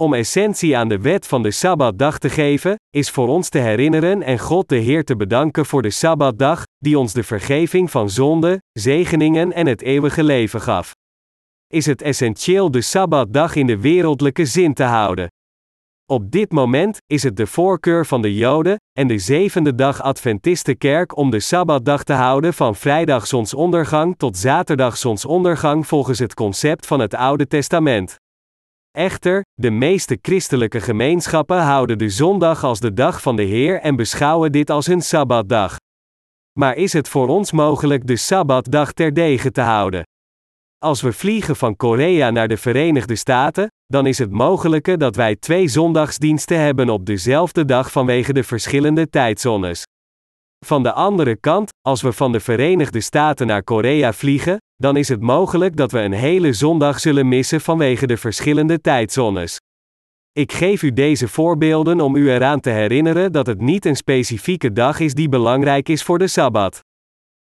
Om 0.00 0.14
essentie 0.14 0.76
aan 0.76 0.88
de 0.88 0.98
wet 0.98 1.26
van 1.26 1.42
de 1.42 1.50
Sabbatdag 1.50 2.18
te 2.18 2.30
geven, 2.30 2.74
is 2.90 3.10
voor 3.10 3.28
ons 3.28 3.48
te 3.48 3.58
herinneren 3.58 4.22
en 4.22 4.38
God 4.38 4.68
de 4.68 4.76
Heer 4.76 5.04
te 5.04 5.16
bedanken 5.16 5.66
voor 5.66 5.82
de 5.82 5.90
Sabbatdag, 5.90 6.62
die 6.78 6.98
ons 6.98 7.12
de 7.12 7.22
vergeving 7.22 7.90
van 7.90 8.10
zonde, 8.10 8.62
zegeningen 8.72 9.52
en 9.52 9.66
het 9.66 9.82
eeuwige 9.82 10.24
leven 10.24 10.60
gaf. 10.60 10.92
Is 11.66 11.86
het 11.86 12.02
essentieel 12.02 12.70
de 12.70 12.80
Sabbatdag 12.80 13.54
in 13.54 13.66
de 13.66 13.80
wereldlijke 13.80 14.44
zin 14.44 14.74
te 14.74 14.82
houden? 14.82 15.26
Op 16.06 16.30
dit 16.30 16.52
moment 16.52 16.98
is 17.06 17.22
het 17.22 17.36
de 17.36 17.46
voorkeur 17.46 18.06
van 18.06 18.22
de 18.22 18.34
Joden 18.34 18.76
en 18.98 19.08
de 19.08 19.18
zevende 19.18 19.74
dag 19.74 20.02
Adventistenkerk 20.02 21.16
om 21.16 21.30
de 21.30 21.40
Sabbatdag 21.40 22.04
te 22.04 22.12
houden 22.12 22.54
van 22.54 22.76
vrijdag 22.76 23.26
zonsondergang 23.26 24.16
tot 24.16 24.36
zaterdag 24.36 24.96
zonsondergang 24.96 25.86
volgens 25.86 26.18
het 26.18 26.34
concept 26.34 26.86
van 26.86 27.00
het 27.00 27.14
Oude 27.14 27.46
Testament. 27.46 28.18
Echter, 28.98 29.42
de 29.54 29.70
meeste 29.70 30.18
christelijke 30.22 30.80
gemeenschappen 30.80 31.62
houden 31.62 31.98
de 31.98 32.08
zondag 32.08 32.64
als 32.64 32.80
de 32.80 32.92
dag 32.92 33.22
van 33.22 33.36
de 33.36 33.42
Heer 33.42 33.80
en 33.80 33.96
beschouwen 33.96 34.52
dit 34.52 34.70
als 34.70 34.86
hun 34.86 35.02
Sabbatdag. 35.02 35.76
Maar 36.58 36.76
is 36.76 36.92
het 36.92 37.08
voor 37.08 37.28
ons 37.28 37.52
mogelijk 37.52 38.06
de 38.06 38.16
Sabbatdag 38.16 38.92
terdege 38.92 39.50
te 39.50 39.60
houden? 39.60 40.02
Als 40.78 41.00
we 41.00 41.12
vliegen 41.12 41.56
van 41.56 41.76
Korea 41.76 42.30
naar 42.30 42.48
de 42.48 42.56
Verenigde 42.56 43.16
Staten, 43.16 43.66
dan 43.86 44.06
is 44.06 44.18
het 44.18 44.30
mogelijke 44.30 44.96
dat 44.96 45.16
wij 45.16 45.36
twee 45.36 45.68
zondagsdiensten 45.68 46.60
hebben 46.60 46.88
op 46.88 47.06
dezelfde 47.06 47.64
dag 47.64 47.92
vanwege 47.92 48.32
de 48.32 48.44
verschillende 48.44 49.08
tijdzones. 49.08 49.82
Van 50.66 50.82
de 50.82 50.92
andere 50.92 51.36
kant, 51.36 51.70
als 51.80 52.02
we 52.02 52.12
van 52.12 52.32
de 52.32 52.40
Verenigde 52.40 53.00
Staten 53.00 53.46
naar 53.46 53.64
Korea 53.64 54.12
vliegen, 54.12 54.58
dan 54.82 54.96
is 54.96 55.08
het 55.08 55.20
mogelijk 55.20 55.76
dat 55.76 55.92
we 55.92 56.00
een 56.00 56.12
hele 56.12 56.52
zondag 56.52 57.00
zullen 57.00 57.28
missen 57.28 57.60
vanwege 57.60 58.06
de 58.06 58.16
verschillende 58.16 58.80
tijdzones. 58.80 59.60
Ik 60.32 60.52
geef 60.52 60.82
u 60.82 60.92
deze 60.92 61.28
voorbeelden 61.28 62.00
om 62.00 62.16
u 62.16 62.30
eraan 62.30 62.60
te 62.60 62.70
herinneren 62.70 63.32
dat 63.32 63.46
het 63.46 63.60
niet 63.60 63.84
een 63.84 63.96
specifieke 63.96 64.72
dag 64.72 65.00
is 65.00 65.14
die 65.14 65.28
belangrijk 65.28 65.88
is 65.88 66.02
voor 66.02 66.18
de 66.18 66.26
Sabbat. 66.26 66.80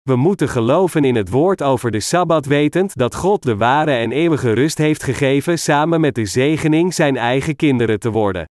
We 0.01 0.15
moeten 0.15 0.50
geloven 0.50 1.03
in 1.03 1.15
het 1.15 1.29
woord 1.29 1.62
over 1.62 1.91
de 1.91 2.00
Sabbat 2.00 2.46
wetend 2.46 2.96
dat 2.96 3.15
God 3.15 3.44
de 3.44 3.55
ware 3.55 3.91
en 3.91 4.12
eeuwige 4.12 4.53
rust 4.53 4.77
heeft 4.77 5.03
gegeven 5.03 5.60
samen 5.60 6.01
met 6.01 6.15
de 6.15 6.25
zegening 6.25 6.94
zijn 6.94 7.17
eigen 7.17 7.55
kinderen 7.55 8.00
te 8.00 8.12
worden. 8.12 8.46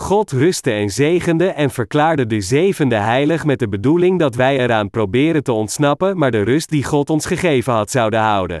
God 0.00 0.32
rustte 0.32 0.70
en 0.70 0.90
zegende 0.90 1.46
en 1.46 1.70
verklaarde 1.70 2.26
de 2.26 2.40
zevende 2.40 2.94
heilig 2.94 3.44
met 3.44 3.58
de 3.58 3.68
bedoeling 3.68 4.18
dat 4.18 4.34
wij 4.34 4.58
eraan 4.58 4.90
proberen 4.90 5.42
te 5.42 5.52
ontsnappen, 5.52 6.18
maar 6.18 6.30
de 6.30 6.42
rust 6.42 6.70
die 6.70 6.84
God 6.84 7.10
ons 7.10 7.26
gegeven 7.26 7.72
had 7.72 7.90
zouden 7.90 8.20
houden. 8.20 8.60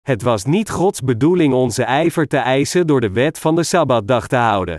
Het 0.00 0.22
was 0.22 0.44
niet 0.44 0.70
Gods 0.70 1.00
bedoeling 1.00 1.54
onze 1.54 1.82
ijver 1.82 2.26
te 2.26 2.36
eisen 2.36 2.86
door 2.86 3.00
de 3.00 3.10
wet 3.10 3.38
van 3.38 3.56
de 3.56 3.62
Sabbatdag 3.62 4.26
te 4.26 4.36
houden. 4.36 4.76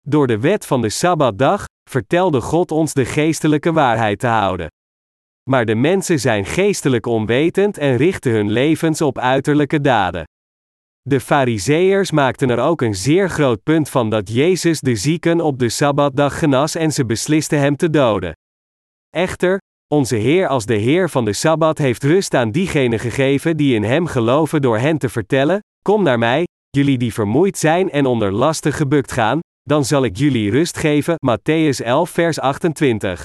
Door 0.00 0.26
de 0.26 0.38
wet 0.38 0.66
van 0.66 0.80
de 0.80 0.88
Sabbatdag 0.88 1.64
vertelde 1.90 2.40
God 2.40 2.70
ons 2.70 2.92
de 2.92 3.04
geestelijke 3.04 3.72
waarheid 3.72 4.18
te 4.18 4.26
houden. 4.26 4.66
Maar 5.50 5.64
de 5.64 5.74
mensen 5.74 6.20
zijn 6.20 6.44
geestelijk 6.44 7.06
onwetend 7.06 7.78
en 7.78 7.96
richten 7.96 8.32
hun 8.32 8.50
levens 8.50 9.00
op 9.00 9.18
uiterlijke 9.18 9.80
daden. 9.80 10.24
De 11.08 11.20
Fariseërs 11.20 12.10
maakten 12.10 12.50
er 12.50 12.58
ook 12.58 12.82
een 12.82 12.94
zeer 12.94 13.30
groot 13.30 13.62
punt 13.62 13.90
van 13.90 14.10
dat 14.10 14.32
Jezus 14.32 14.80
de 14.80 14.96
zieken 14.96 15.40
op 15.40 15.58
de 15.58 15.68
Sabbatdag 15.68 16.38
genas 16.38 16.74
en 16.74 16.92
ze 16.92 17.06
beslisten 17.06 17.58
hem 17.58 17.76
te 17.76 17.90
doden. 17.90 18.32
Echter, 19.10 19.58
onze 19.94 20.16
Heer 20.16 20.48
als 20.48 20.66
de 20.66 20.74
Heer 20.74 21.10
van 21.10 21.24
de 21.24 21.32
Sabbat 21.32 21.78
heeft 21.78 22.02
rust 22.02 22.34
aan 22.34 22.50
diegenen 22.50 22.98
gegeven 22.98 23.56
die 23.56 23.74
in 23.74 23.82
Hem 23.82 24.06
geloven 24.06 24.62
door 24.62 24.78
hen 24.78 24.98
te 24.98 25.08
vertellen: 25.08 25.60
Kom 25.82 26.02
naar 26.02 26.18
mij, 26.18 26.44
jullie 26.70 26.98
die 26.98 27.12
vermoeid 27.12 27.58
zijn 27.58 27.90
en 27.90 28.06
onder 28.06 28.32
lasten 28.32 28.72
gebukt 28.72 29.12
gaan, 29.12 29.38
dan 29.62 29.84
zal 29.84 30.04
ik 30.04 30.16
jullie 30.16 30.50
rust 30.50 30.78
geven. 30.78 31.14
Matthäus 31.14 31.84
11, 31.84 32.10
vers 32.10 32.40
28. 32.40 33.22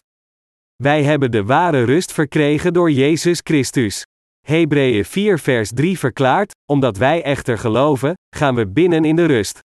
Wij 0.84 1.04
hebben 1.04 1.32
de 1.32 1.44
ware 1.44 1.84
rust 1.84 2.12
verkregen 2.12 2.74
door 2.74 2.92
Jezus 2.92 3.40
Christus. 3.44 4.04
Hebreeën 4.48 5.06
4 5.06 5.40
vers 5.40 5.72
3 5.74 6.00
verklaart, 6.00 6.52
omdat 6.72 6.98
wij 6.98 7.24
echter 7.24 7.58
geloven, 7.58 8.14
gaan 8.36 8.56
we 8.56 8.68
binnen 8.68 9.06
in 9.06 9.16
de 9.16 9.26
rust. 9.26 9.60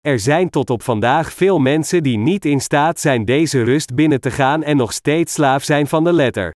Er 0.00 0.18
zijn 0.18 0.50
tot 0.50 0.70
op 0.70 0.82
vandaag 0.82 1.32
veel 1.32 1.58
mensen 1.58 2.02
die 2.02 2.18
niet 2.18 2.44
in 2.44 2.60
staat 2.60 3.00
zijn 3.00 3.24
deze 3.24 3.62
rust 3.62 3.94
binnen 3.94 4.20
te 4.20 4.30
gaan 4.30 4.62
en 4.62 4.76
nog 4.76 4.92
steeds 4.92 5.32
slaaf 5.32 5.64
zijn 5.64 5.86
van 5.86 6.04
de 6.04 6.12
letter. 6.12 6.54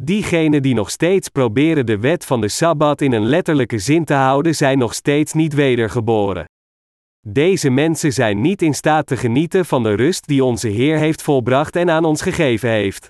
Diegenen 0.00 0.62
die 0.62 0.74
nog 0.74 0.90
steeds 0.90 1.28
proberen 1.28 1.86
de 1.86 1.98
wet 1.98 2.24
van 2.24 2.40
de 2.40 2.48
Sabbat 2.48 3.00
in 3.00 3.12
een 3.12 3.26
letterlijke 3.26 3.78
zin 3.78 4.04
te 4.04 4.14
houden, 4.14 4.54
zijn 4.54 4.78
nog 4.78 4.94
steeds 4.94 5.32
niet 5.32 5.54
wedergeboren. 5.54 6.44
Deze 7.26 7.70
mensen 7.70 8.12
zijn 8.12 8.40
niet 8.40 8.62
in 8.62 8.74
staat 8.74 9.06
te 9.06 9.16
genieten 9.16 9.64
van 9.64 9.82
de 9.82 9.94
rust 9.94 10.26
die 10.26 10.44
onze 10.44 10.68
Heer 10.68 10.98
heeft 10.98 11.22
volbracht 11.22 11.76
en 11.76 11.90
aan 11.90 12.04
ons 12.04 12.22
gegeven 12.22 12.70
heeft. 12.70 13.08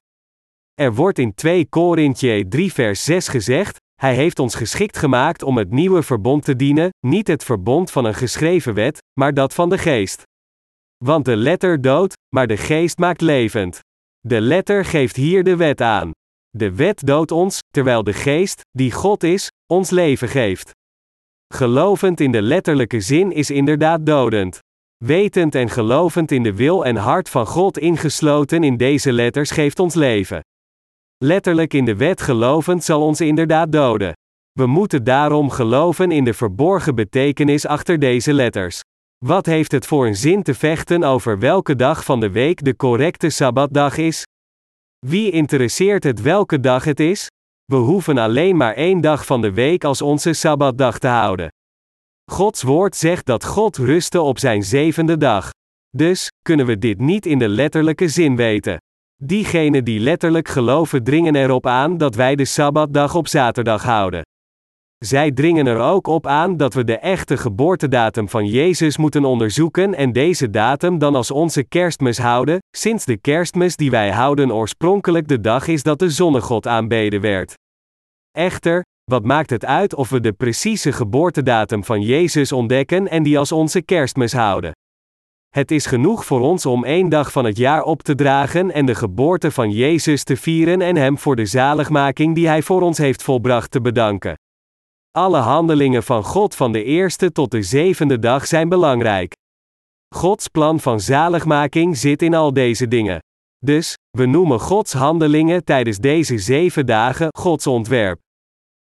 Er 0.75 0.95
wordt 0.95 1.19
in 1.19 1.35
2 1.35 1.69
Korintje 1.69 2.49
3 2.49 2.73
vers 2.73 3.04
6 3.04 3.28
gezegd, 3.28 3.76
Hij 3.95 4.14
heeft 4.14 4.38
ons 4.38 4.54
geschikt 4.54 4.97
gemaakt 4.97 5.43
om 5.43 5.59
het 5.59 5.71
nieuwe 5.71 6.02
verbond 6.02 6.45
te 6.45 6.57
dienen, 6.57 6.90
niet 7.07 7.28
het 7.28 7.45
verbond 7.45 7.90
van 7.90 8.04
een 8.04 8.14
geschreven 8.14 8.75
wet, 8.75 9.02
maar 9.21 9.35
dat 9.35 9.54
van 9.54 9.69
de 9.69 9.78
geest. 9.78 10.23
Want 11.04 11.25
de 11.25 11.37
letter 11.37 11.81
doodt, 11.81 12.14
maar 12.35 12.47
de 12.47 12.57
geest 12.57 12.99
maakt 12.99 13.21
levend. 13.21 13.81
De 14.21 14.40
letter 14.40 14.85
geeft 14.85 15.16
hier 15.16 15.45
de 15.45 15.57
wet 15.57 15.81
aan. 15.81 16.11
De 16.50 16.75
wet 16.75 17.07
doodt 17.07 17.31
ons, 17.31 17.59
terwijl 17.71 18.04
de 18.04 18.12
geest, 18.12 18.61
die 18.71 18.93
God 18.93 19.23
is, 19.23 19.50
ons 19.66 19.90
leven 19.90 20.28
geeft. 20.28 20.71
Gelovend 21.54 22.21
in 22.21 22.33
de 22.33 22.43
letterlijke 22.43 23.00
zin 23.00 23.33
is 23.33 23.50
inderdaad 23.50 24.07
dodend. 24.07 24.59
Wetend 25.04 25.54
en 25.54 25.69
gelovend 25.69 26.31
in 26.31 26.43
de 26.43 26.54
wil 26.54 26.85
en 26.85 26.97
hart 26.97 27.28
van 27.28 27.47
God 27.47 27.78
ingesloten 27.78 28.64
in 28.64 28.76
deze 28.76 29.12
letters 29.12 29.50
geeft 29.50 29.78
ons 29.78 29.95
leven. 29.95 30.43
Letterlijk 31.25 31.75
in 31.75 31.85
de 31.85 31.97
wet 31.97 32.21
gelovend 32.21 32.85
zal 32.85 33.02
ons 33.02 33.21
inderdaad 33.21 33.73
doden. 33.73 34.12
We 34.52 34.66
moeten 34.66 35.04
daarom 35.04 35.50
geloven 35.50 36.11
in 36.11 36.25
de 36.25 36.35
verborgen 36.35 36.95
betekenis 36.95 37.66
achter 37.66 37.99
deze 37.99 38.33
letters. 38.33 38.81
Wat 39.25 39.47
heeft 39.47 39.73
het 39.73 39.87
voor 39.87 40.07
een 40.07 40.16
zin 40.16 40.43
te 40.43 40.54
vechten 40.54 41.04
over 41.04 41.38
welke 41.38 41.76
dag 41.76 42.04
van 42.04 42.21
de 42.21 42.31
week 42.31 42.64
de 42.64 42.76
correcte 42.76 43.31
sabbatdag 43.31 43.97
is? 43.97 44.23
Wie 45.07 45.31
interesseert 45.31 46.04
het 46.04 46.23
welke 46.23 46.61
dag 46.61 46.85
het 46.85 47.00
is? 47.00 47.26
We 47.64 47.76
hoeven 47.76 48.19
alleen 48.19 48.57
maar 48.57 48.75
één 48.75 49.00
dag 49.00 49.26
van 49.26 49.40
de 49.40 49.52
week 49.52 49.85
als 49.85 50.02
onze 50.02 50.33
sabbatdag 50.33 50.99
te 50.99 51.09
houden. 51.09 51.49
Gods 52.31 52.62
woord 52.62 52.97
zegt 52.97 53.26
dat 53.26 53.45
God 53.45 53.76
rustte 53.76 54.21
op 54.21 54.38
zijn 54.38 54.62
zevende 54.62 55.16
dag. 55.16 55.50
Dus 55.97 56.28
kunnen 56.43 56.66
we 56.66 56.78
dit 56.78 56.99
niet 56.99 57.26
in 57.26 57.38
de 57.38 57.49
letterlijke 57.49 58.09
zin 58.09 58.37
weten. 58.37 58.78
Diegenen 59.26 59.85
die 59.85 60.00
letterlijk 60.00 60.49
geloven 60.49 61.04
dringen 61.04 61.35
erop 61.35 61.66
aan 61.66 61.99
dat 61.99 62.14
wij 62.14 62.35
de 62.35 62.45
sabbatdag 62.45 63.14
op 63.14 63.28
zaterdag 63.28 63.83
houden. 63.83 64.23
Zij 65.04 65.33
dringen 65.33 65.66
er 65.66 65.78
ook 65.78 66.07
op 66.07 66.26
aan 66.26 66.57
dat 66.57 66.75
we 66.75 66.85
de 66.85 66.99
echte 66.99 67.37
geboortedatum 67.37 68.28
van 68.28 68.47
Jezus 68.47 68.97
moeten 68.97 69.25
onderzoeken 69.25 69.95
en 69.95 70.12
deze 70.12 70.50
datum 70.50 70.99
dan 70.99 71.14
als 71.14 71.31
onze 71.31 71.64
kerstmis 71.64 72.19
houden, 72.19 72.59
sinds 72.76 73.04
de 73.04 73.16
kerstmis 73.16 73.76
die 73.76 73.90
wij 73.90 74.11
houden 74.11 74.52
oorspronkelijk 74.52 75.28
de 75.28 75.40
dag 75.40 75.66
is 75.66 75.83
dat 75.83 75.99
de 75.99 76.11
zonnegod 76.11 76.66
aanbeden 76.66 77.21
werd. 77.21 77.54
Echter, 78.31 78.83
wat 79.11 79.25
maakt 79.25 79.50
het 79.50 79.64
uit 79.64 79.95
of 79.95 80.09
we 80.11 80.21
de 80.21 80.33
precieze 80.33 80.93
geboortedatum 80.93 81.85
van 81.85 82.02
Jezus 82.02 82.52
ontdekken 82.52 83.09
en 83.09 83.23
die 83.23 83.38
als 83.38 83.52
onze 83.52 83.83
kerstmis 83.83 84.33
houden? 84.33 84.73
Het 85.54 85.70
is 85.70 85.87
genoeg 85.87 86.25
voor 86.25 86.40
ons 86.40 86.66
om 86.66 86.84
één 86.84 87.08
dag 87.08 87.32
van 87.32 87.44
het 87.44 87.56
jaar 87.56 87.82
op 87.82 88.02
te 88.02 88.14
dragen 88.14 88.70
en 88.70 88.87
de 88.87 88.94
geboorte 88.94 89.50
van 89.50 89.70
Jezus 89.70 90.25
te 90.25 90.37
vieren 90.37 90.80
en 90.80 90.96
Hem 90.96 91.18
voor 91.18 91.37
de 91.37 91.46
zaligmaking 91.46 92.34
die 92.34 92.46
Hij 92.46 92.62
voor 92.62 92.82
ons 92.82 92.99
heeft 92.99 93.23
volbracht 93.23 93.70
te 93.70 93.80
bedanken. 93.80 94.38
Alle 95.11 95.38
handelingen 95.38 96.02
van 96.02 96.25
God 96.25 96.54
van 96.54 96.73
de 96.73 96.84
eerste 96.84 97.32
tot 97.32 97.50
de 97.50 97.62
zevende 97.62 98.18
dag 98.18 98.46
zijn 98.46 98.68
belangrijk. 98.68 99.32
Gods 100.14 100.49
plan 100.49 100.80
van 100.80 101.00
zaligmaking 101.00 101.96
zit 101.96 102.23
in 102.23 102.34
al 102.34 102.52
deze 102.52 102.88
dingen. 102.88 103.18
Dus, 103.58 103.94
we 104.11 104.26
noemen 104.26 104.61
Gods 104.61 104.92
handelingen 104.92 105.64
tijdens 105.64 105.99
deze 105.99 106.38
zeven 106.38 106.87
dagen 106.87 107.28
Gods 107.38 107.66
ontwerp. 107.66 108.18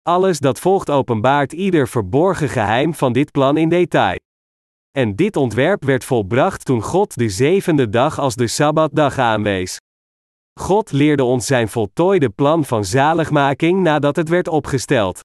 Alles 0.02 0.38
dat 0.38 0.60
volgt 0.60 0.90
openbaart 0.90 1.52
ieder 1.52 1.88
verborgen 1.88 2.48
geheim 2.48 2.94
van 2.94 3.12
dit 3.12 3.30
plan 3.30 3.56
in 3.56 3.68
detail. 3.68 4.18
En 4.98 5.16
dit 5.16 5.36
ontwerp 5.36 5.84
werd 5.84 6.04
volbracht 6.04 6.64
toen 6.64 6.82
God 6.82 7.16
de 7.16 7.28
zevende 7.28 7.88
dag 7.88 8.18
als 8.18 8.34
de 8.34 8.46
Sabbatdag 8.46 9.18
aanwees. 9.18 9.76
God 10.60 10.92
leerde 10.92 11.24
ons 11.24 11.46
zijn 11.46 11.68
voltooide 11.68 12.30
plan 12.30 12.64
van 12.64 12.84
zaligmaking 12.84 13.80
nadat 13.80 14.16
het 14.16 14.28
werd 14.28 14.48
opgesteld. 14.48 15.20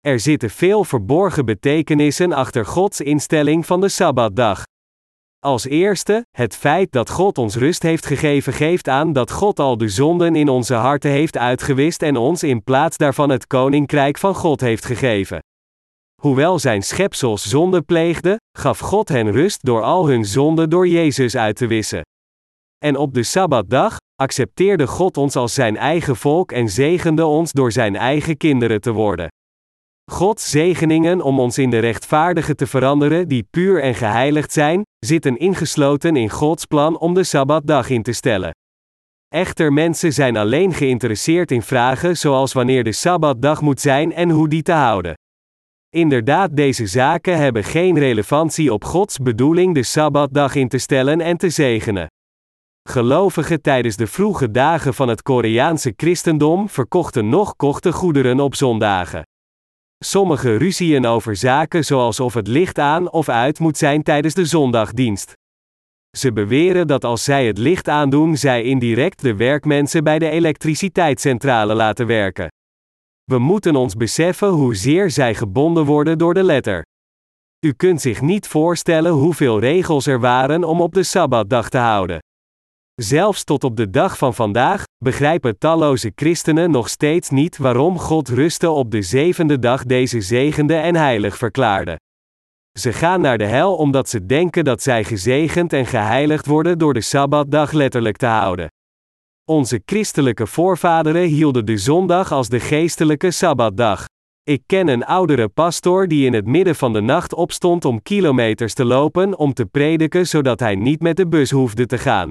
Er 0.00 0.20
zitten 0.20 0.50
veel 0.50 0.84
verborgen 0.84 1.44
betekenissen 1.44 2.32
achter 2.32 2.66
Gods 2.66 3.00
instelling 3.00 3.66
van 3.66 3.80
de 3.80 3.88
Sabbatdag. 3.88 4.62
Als 5.38 5.64
eerste, 5.64 6.26
het 6.30 6.56
feit 6.56 6.92
dat 6.92 7.10
God 7.10 7.38
ons 7.38 7.56
rust 7.56 7.82
heeft 7.82 8.06
gegeven 8.06 8.52
geeft 8.52 8.88
aan 8.88 9.12
dat 9.12 9.30
God 9.30 9.58
al 9.58 9.76
de 9.76 9.88
zonden 9.88 10.36
in 10.36 10.48
onze 10.48 10.74
harten 10.74 11.10
heeft 11.10 11.36
uitgewist 11.36 12.02
en 12.02 12.16
ons 12.16 12.42
in 12.42 12.62
plaats 12.62 12.96
daarvan 12.96 13.28
het 13.28 13.46
koninkrijk 13.46 14.18
van 14.18 14.34
God 14.34 14.60
heeft 14.60 14.84
gegeven. 14.84 15.38
Hoewel 16.22 16.58
zijn 16.58 16.82
schepsels 16.82 17.42
zonde 17.42 17.82
pleegden, 17.82 18.36
gaf 18.58 18.78
God 18.78 19.08
hen 19.08 19.30
rust 19.32 19.64
door 19.64 19.82
al 19.82 20.08
hun 20.08 20.24
zonden 20.24 20.70
door 20.70 20.88
Jezus 20.88 21.36
uit 21.36 21.56
te 21.56 21.66
wissen. 21.66 22.00
En 22.84 22.96
op 22.96 23.14
de 23.14 23.22
Sabbatdag 23.22 23.96
accepteerde 24.14 24.86
God 24.86 25.16
ons 25.16 25.36
als 25.36 25.54
zijn 25.54 25.76
eigen 25.76 26.16
volk 26.16 26.52
en 26.52 26.68
zegende 26.68 27.26
ons 27.26 27.52
door 27.52 27.72
zijn 27.72 27.96
eigen 27.96 28.36
kinderen 28.36 28.80
te 28.80 28.92
worden. 28.92 29.28
Gods 30.10 30.50
zegeningen 30.50 31.20
om 31.20 31.40
ons 31.40 31.58
in 31.58 31.70
de 31.70 31.78
rechtvaardige 31.78 32.54
te 32.54 32.66
veranderen 32.66 33.28
die 33.28 33.46
puur 33.50 33.82
en 33.82 33.94
geheiligd 33.94 34.52
zijn, 34.52 34.82
zitten 34.98 35.38
ingesloten 35.38 36.16
in 36.16 36.30
Gods 36.30 36.64
plan 36.64 36.98
om 36.98 37.14
de 37.14 37.24
Sabbatdag 37.24 37.90
in 37.90 38.02
te 38.02 38.12
stellen. 38.12 38.50
Echter 39.28 39.72
mensen 39.72 40.12
zijn 40.12 40.36
alleen 40.36 40.74
geïnteresseerd 40.74 41.50
in 41.50 41.62
vragen 41.62 42.16
zoals 42.16 42.52
wanneer 42.52 42.84
de 42.84 42.92
Sabbatdag 42.92 43.60
moet 43.60 43.80
zijn 43.80 44.12
en 44.12 44.30
hoe 44.30 44.48
die 44.48 44.62
te 44.62 44.72
houden. 44.72 45.14
Inderdaad, 45.90 46.56
deze 46.56 46.86
zaken 46.86 47.36
hebben 47.36 47.64
geen 47.64 47.98
relevantie 47.98 48.72
op 48.72 48.84
Gods 48.84 49.18
bedoeling 49.18 49.74
de 49.74 49.82
Sabbatdag 49.82 50.54
in 50.54 50.68
te 50.68 50.78
stellen 50.78 51.20
en 51.20 51.36
te 51.36 51.50
zegenen. 51.50 52.06
Gelovigen 52.88 53.62
tijdens 53.62 53.96
de 53.96 54.06
vroege 54.06 54.50
dagen 54.50 54.94
van 54.94 55.08
het 55.08 55.22
Koreaanse 55.22 55.92
christendom 55.96 56.68
verkochten 56.68 57.28
nog 57.28 57.56
kochten 57.56 57.92
goederen 57.92 58.40
op 58.40 58.54
zondagen. 58.54 59.22
Sommige 60.04 60.56
ruzieën 60.56 61.06
over 61.06 61.36
zaken 61.36 61.84
zoals 61.84 62.20
of 62.20 62.34
het 62.34 62.48
licht 62.48 62.78
aan 62.78 63.10
of 63.10 63.28
uit 63.28 63.58
moet 63.58 63.76
zijn 63.76 64.02
tijdens 64.02 64.34
de 64.34 64.44
zondagdienst. 64.44 65.32
Ze 66.16 66.32
beweren 66.32 66.86
dat 66.86 67.04
als 67.04 67.24
zij 67.24 67.46
het 67.46 67.58
licht 67.58 67.88
aandoen, 67.88 68.36
zij 68.36 68.62
indirect 68.62 69.22
de 69.22 69.36
werkmensen 69.36 70.04
bij 70.04 70.18
de 70.18 70.30
elektriciteitscentrale 70.30 71.74
laten 71.74 72.06
werken. 72.06 72.48
We 73.30 73.38
moeten 73.38 73.76
ons 73.76 73.94
beseffen 73.94 74.48
hoezeer 74.48 75.10
zij 75.10 75.34
gebonden 75.34 75.84
worden 75.84 76.18
door 76.18 76.34
de 76.34 76.42
letter. 76.42 76.82
U 77.66 77.72
kunt 77.72 78.00
zich 78.00 78.20
niet 78.20 78.46
voorstellen 78.46 79.12
hoeveel 79.12 79.58
regels 79.58 80.06
er 80.06 80.20
waren 80.20 80.64
om 80.64 80.80
op 80.80 80.94
de 80.94 81.02
sabbatdag 81.02 81.68
te 81.68 81.78
houden. 81.78 82.18
Zelfs 82.94 83.44
tot 83.44 83.64
op 83.64 83.76
de 83.76 83.90
dag 83.90 84.18
van 84.18 84.34
vandaag 84.34 84.84
begrijpen 85.04 85.58
talloze 85.58 86.12
christenen 86.14 86.70
nog 86.70 86.88
steeds 86.88 87.30
niet 87.30 87.56
waarom 87.56 87.98
God 87.98 88.28
rustte 88.28 88.70
op 88.70 88.90
de 88.90 89.02
zevende 89.02 89.58
dag 89.58 89.84
deze 89.84 90.20
zegende 90.20 90.74
en 90.74 90.96
heilig 90.96 91.36
verklaarde. 91.36 91.98
Ze 92.78 92.92
gaan 92.92 93.20
naar 93.20 93.38
de 93.38 93.46
hel 93.46 93.76
omdat 93.76 94.08
ze 94.08 94.26
denken 94.26 94.64
dat 94.64 94.82
zij 94.82 95.04
gezegend 95.04 95.72
en 95.72 95.86
geheiligd 95.86 96.46
worden 96.46 96.78
door 96.78 96.94
de 96.94 97.00
sabbatdag 97.00 97.72
letterlijk 97.72 98.16
te 98.16 98.26
houden. 98.26 98.68
Onze 99.48 99.82
christelijke 99.84 100.46
voorvaderen 100.46 101.22
hielden 101.22 101.66
de 101.66 101.76
zondag 101.76 102.32
als 102.32 102.48
de 102.48 102.60
geestelijke 102.60 103.30
sabbatdag. 103.30 104.04
Ik 104.42 104.62
ken 104.66 104.88
een 104.88 105.04
oudere 105.04 105.48
pastoor 105.48 106.08
die 106.08 106.26
in 106.26 106.32
het 106.32 106.46
midden 106.46 106.74
van 106.74 106.92
de 106.92 107.00
nacht 107.00 107.34
opstond 107.34 107.84
om 107.84 108.02
kilometers 108.02 108.74
te 108.74 108.84
lopen 108.84 109.38
om 109.38 109.52
te 109.52 109.66
prediken 109.66 110.26
zodat 110.26 110.60
hij 110.60 110.74
niet 110.74 111.00
met 111.00 111.16
de 111.16 111.28
bus 111.28 111.50
hoefde 111.50 111.86
te 111.86 111.98
gaan. 111.98 112.30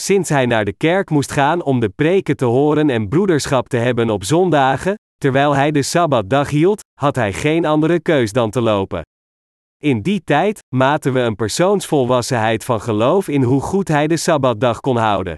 Sinds 0.00 0.28
hij 0.28 0.46
naar 0.46 0.64
de 0.64 0.72
kerk 0.72 1.10
moest 1.10 1.32
gaan 1.32 1.62
om 1.62 1.80
de 1.80 1.88
preken 1.88 2.36
te 2.36 2.44
horen 2.44 2.90
en 2.90 3.08
broederschap 3.08 3.68
te 3.68 3.76
hebben 3.76 4.10
op 4.10 4.24
zondagen, 4.24 4.94
terwijl 5.16 5.54
hij 5.54 5.70
de 5.70 5.82
sabbatdag 5.82 6.50
hield, 6.50 6.80
had 7.00 7.16
hij 7.16 7.32
geen 7.32 7.64
andere 7.64 8.00
keus 8.00 8.32
dan 8.32 8.50
te 8.50 8.60
lopen. 8.60 9.02
In 9.82 10.02
die 10.02 10.24
tijd 10.24 10.58
maten 10.74 11.12
we 11.12 11.20
een 11.20 11.36
persoonsvolwassenheid 11.36 12.64
van 12.64 12.80
geloof 12.80 13.28
in 13.28 13.42
hoe 13.42 13.60
goed 13.60 13.88
hij 13.88 14.06
de 14.06 14.16
sabbatdag 14.16 14.80
kon 14.80 14.96
houden. 14.96 15.34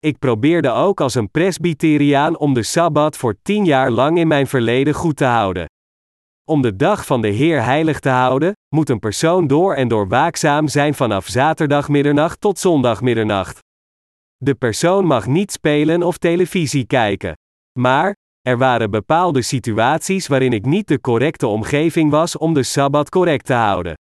Ik 0.00 0.18
probeerde 0.18 0.70
ook 0.70 1.00
als 1.00 1.14
een 1.14 1.30
presbyteriaan 1.30 2.38
om 2.38 2.54
de 2.54 2.62
sabbat 2.62 3.16
voor 3.16 3.36
tien 3.42 3.64
jaar 3.64 3.90
lang 3.90 4.18
in 4.18 4.28
mijn 4.28 4.46
verleden 4.46 4.94
goed 4.94 5.16
te 5.16 5.24
houden. 5.24 5.66
Om 6.44 6.62
de 6.62 6.76
dag 6.76 7.06
van 7.06 7.20
de 7.20 7.28
Heer 7.28 7.62
heilig 7.64 8.00
te 8.00 8.08
houden, 8.08 8.52
moet 8.74 8.88
een 8.88 8.98
persoon 8.98 9.46
door 9.46 9.74
en 9.74 9.88
door 9.88 10.08
waakzaam 10.08 10.68
zijn 10.68 10.94
vanaf 10.94 11.26
zaterdag 11.26 11.88
middernacht 11.88 12.40
tot 12.40 12.58
zondag 12.58 13.00
middernacht. 13.00 13.58
De 14.36 14.54
persoon 14.54 15.04
mag 15.04 15.26
niet 15.26 15.52
spelen 15.52 16.02
of 16.02 16.18
televisie 16.18 16.86
kijken. 16.86 17.32
Maar, 17.78 18.14
er 18.40 18.58
waren 18.58 18.90
bepaalde 18.90 19.42
situaties 19.42 20.26
waarin 20.26 20.52
ik 20.52 20.64
niet 20.64 20.88
de 20.88 21.00
correcte 21.00 21.46
omgeving 21.46 22.10
was 22.10 22.36
om 22.36 22.54
de 22.54 22.62
sabbat 22.62 23.08
correct 23.08 23.46
te 23.46 23.54
houden. 23.54 23.94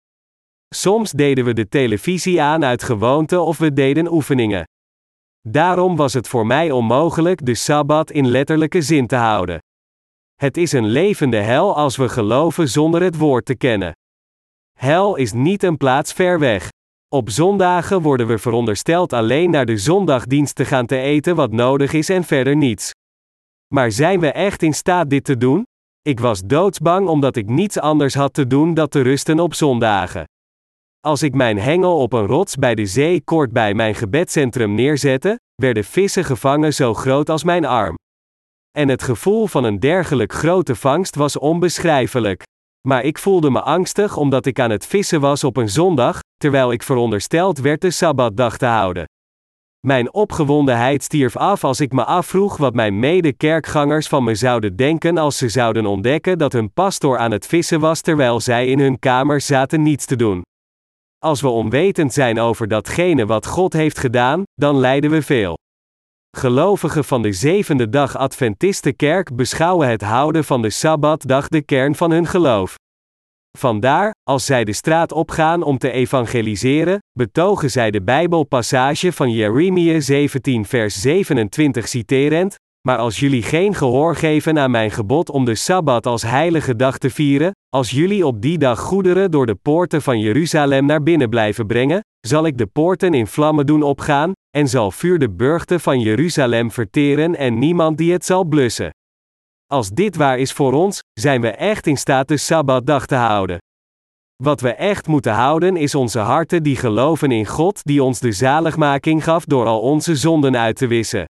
Soms 0.75 1.11
deden 1.11 1.45
we 1.45 1.53
de 1.53 1.69
televisie 1.69 2.43
aan 2.43 2.65
uit 2.65 2.83
gewoonte 2.83 3.41
of 3.41 3.59
we 3.59 3.73
deden 3.73 4.13
oefeningen. 4.13 4.65
Daarom 5.49 5.97
was 5.97 6.13
het 6.13 6.29
voor 6.29 6.47
mij 6.47 6.71
onmogelijk 6.71 7.47
de 7.47 7.55
sabbat 7.55 8.11
in 8.11 8.29
letterlijke 8.29 8.83
zin 8.83 9.07
te 9.07 9.17
houden. 9.17 9.59
Het 10.35 10.57
is 10.57 10.73
een 10.73 10.87
levende 10.87 11.37
hel 11.37 11.77
als 11.77 11.97
we 11.97 12.09
geloven 12.09 12.69
zonder 12.69 13.03
het 13.03 13.17
woord 13.17 13.45
te 13.45 13.57
kennen. 13.57 13.97
Hel 14.79 15.17
is 15.17 15.33
niet 15.33 15.63
een 15.63 15.77
plaats 15.77 16.13
ver 16.13 16.39
weg. 16.39 16.69
Op 17.09 17.31
zondagen 17.31 18.03
worden 18.03 18.27
we 18.27 18.39
verondersteld 18.39 19.13
alleen 19.13 19.51
naar 19.51 19.67
de 19.67 19.79
zondagdienst 19.79 20.55
te 20.55 20.65
gaan 20.65 20.87
te 20.87 20.99
eten 20.99 21.37
wat 21.37 21.53
nodig 21.53 21.93
is 21.93 22.09
en 22.09 22.25
verder 22.25 22.57
niets. 22.57 22.91
Maar 23.75 23.91
zijn 23.93 24.21
we 24.21 24.33
echt 24.33 24.63
in 24.63 24.75
staat 24.75 25.11
dit 25.11 25.25
te 25.25 25.37
doen? 25.37 25.65
Ik 26.03 26.21
was 26.21 26.43
doodsbang 26.43 27.09
omdat 27.09 27.37
ik 27.37 27.49
niets 27.49 27.79
anders 27.79 28.15
had 28.15 28.35
te 28.35 28.47
doen 28.47 28.75
dan 28.75 28.89
te 28.89 29.01
rusten 29.01 29.41
op 29.41 29.55
zondagen. 29.55 30.25
Als 31.07 31.23
ik 31.23 31.35
mijn 31.35 31.59
hengel 31.59 31.99
op 31.99 32.13
een 32.13 32.27
rots 32.27 32.57
bij 32.57 32.75
de 32.75 32.87
zee 32.87 33.21
kort 33.25 33.53
bij 33.53 33.75
mijn 33.75 33.95
gebedcentrum 33.95 34.75
neerzette, 34.75 35.41
werden 35.55 35.85
vissen 35.85 36.25
gevangen 36.25 36.75
zo 36.75 36.95
groot 36.95 37.31
als 37.31 37.45
mijn 37.45 37.65
arm. 37.65 37.95
En 38.79 38.89
het 38.89 39.03
gevoel 39.03 39.47
van 39.47 39.65
een 39.65 39.81
dergelijk 39.81 40.33
grote 40.33 40.75
vangst 40.75 41.15
was 41.15 41.39
onbeschrijfelijk. 41.39 42.43
Maar 42.89 43.03
ik 43.05 43.19
voelde 43.19 43.51
me 43.51 43.61
angstig 43.61 44.17
omdat 44.17 44.47
ik 44.47 44.61
aan 44.61 44.71
het 44.71 44.87
vissen 44.87 45.21
was 45.21 45.45
op 45.45 45.57
een 45.57 45.69
zondag, 45.69 46.21
terwijl 46.37 46.73
ik 46.73 46.83
verondersteld 46.83 47.59
werd 47.59 47.81
de 47.81 47.91
sabbatdag 47.91 48.57
te 48.57 48.67
houden. 48.67 49.05
Mijn 49.87 50.15
opgewondenheid 50.15 51.03
stierf 51.03 51.37
af 51.37 51.65
als 51.65 51.81
ik 51.81 51.93
me 51.93 52.05
afvroeg 52.05 52.57
wat 52.57 52.75
mijn 52.75 52.99
mede-kerkgangers 52.99 54.09
van 54.09 54.25
me 54.25 54.35
zouden 54.35 54.77
denken 54.77 55.19
als 55.19 55.37
ze 55.39 55.49
zouden 55.49 55.87
ontdekken 55.87 56.39
dat 56.39 56.53
hun 56.53 56.73
pastoor 56.73 57.19
aan 57.19 57.31
het 57.31 57.47
vissen 57.47 57.81
was 57.81 58.01
terwijl 58.01 58.41
zij 58.41 58.67
in 58.67 58.79
hun 58.79 58.99
kamer 58.99 59.41
zaten 59.41 59.83
niets 59.83 60.07
te 60.07 60.17
doen. 60.17 60.43
Als 61.27 61.41
we 61.41 61.49
onwetend 61.49 62.13
zijn 62.13 62.41
over 62.41 62.69
datgene 62.69 63.27
wat 63.27 63.47
God 63.47 63.73
heeft 63.73 63.99
gedaan, 63.99 64.43
dan 64.55 64.77
lijden 64.77 65.11
we 65.11 65.23
veel. 65.23 65.55
Gelovigen 66.37 67.05
van 67.05 67.23
de 67.23 67.33
zevende 67.33 67.89
dag 67.89 68.17
Adventistenkerk 68.17 69.37
beschouwen 69.37 69.89
het 69.89 70.03
houden 70.03 70.45
van 70.45 70.63
de 70.63 70.71
Sabbatdag 70.71 71.49
de 71.49 71.63
kern 71.63 71.95
van 71.95 72.11
hun 72.11 72.27
geloof. 72.27 72.75
Vandaar, 73.59 74.15
als 74.23 74.45
zij 74.45 74.65
de 74.65 74.73
straat 74.73 75.13
opgaan 75.13 75.63
om 75.63 75.79
te 75.79 75.91
evangeliseren, 75.91 76.99
betogen 77.13 77.71
zij 77.71 77.91
de 77.91 78.03
Bijbelpassage 78.03 79.13
van 79.13 79.31
Jeremia 79.31 80.01
17 80.01 80.65
vers 80.65 81.01
27 81.01 81.89
citerend, 81.89 82.57
maar 82.87 82.99
als 82.99 83.21
jullie 83.21 83.43
geen 83.43 83.75
gehoor 83.75 84.17
geven 84.17 84.59
aan 84.59 84.71
mijn 84.71 84.91
gebod 84.91 85.31
om 85.31 85.45
de 85.45 85.55
Sabbat 85.55 86.07
als 86.07 86.23
heilige 86.23 86.77
dag 86.77 86.99
te 86.99 87.11
vieren, 87.11 87.51
als 87.69 87.91
jullie 87.91 88.27
op 88.27 88.43
die 88.43 88.59
dag 88.59 88.81
goederen 88.81 89.31
door 89.31 89.47
de 89.47 89.55
poorten 89.55 90.03
van 90.03 90.21
Jeruzalem 90.21 90.87
naar 90.87 91.03
binnen 91.03 91.29
blijven 91.29 91.67
brengen, 91.67 92.01
zal 92.27 92.47
ik 92.47 92.59
de 92.59 92.67
poorten 92.67 93.15
in 93.15 93.27
vlammen 93.27 93.67
doen 93.67 93.83
opgaan, 93.83 94.33
en 94.57 94.69
zal 94.69 94.91
vuur 94.91 95.19
de 95.19 95.31
burchten 95.31 95.81
van 95.81 96.01
Jeruzalem 96.01 96.71
verteren 96.71 97.37
en 97.37 97.59
niemand 97.59 97.99
die 97.99 98.13
het 98.13 98.25
zal 98.25 98.45
blussen. 98.45 98.91
Als 99.73 99.91
dit 99.91 100.17
waar 100.17 100.39
is 100.39 100.53
voor 100.53 100.73
ons, 100.73 101.01
zijn 101.13 101.41
we 101.41 101.51
echt 101.51 101.87
in 101.87 101.97
staat 101.97 102.29
de 102.29 102.37
Sabbatdag 102.37 103.07
te 103.07 103.15
houden. 103.15 103.59
Wat 104.43 104.61
we 104.61 104.73
echt 104.73 105.07
moeten 105.07 105.33
houden 105.33 105.77
is 105.77 105.95
onze 105.95 106.19
harten 106.19 106.63
die 106.63 106.77
geloven 106.77 107.31
in 107.31 107.47
God 107.47 107.81
die 107.85 108.03
ons 108.03 108.21
de 108.21 108.33
zaligmaking 108.33 109.25
gaf 109.25 109.45
door 109.45 109.67
al 109.67 109.81
onze 109.81 110.17
zonden 110.17 110.57
uit 110.57 110.77
te 110.77 110.87
wissen. 110.87 111.25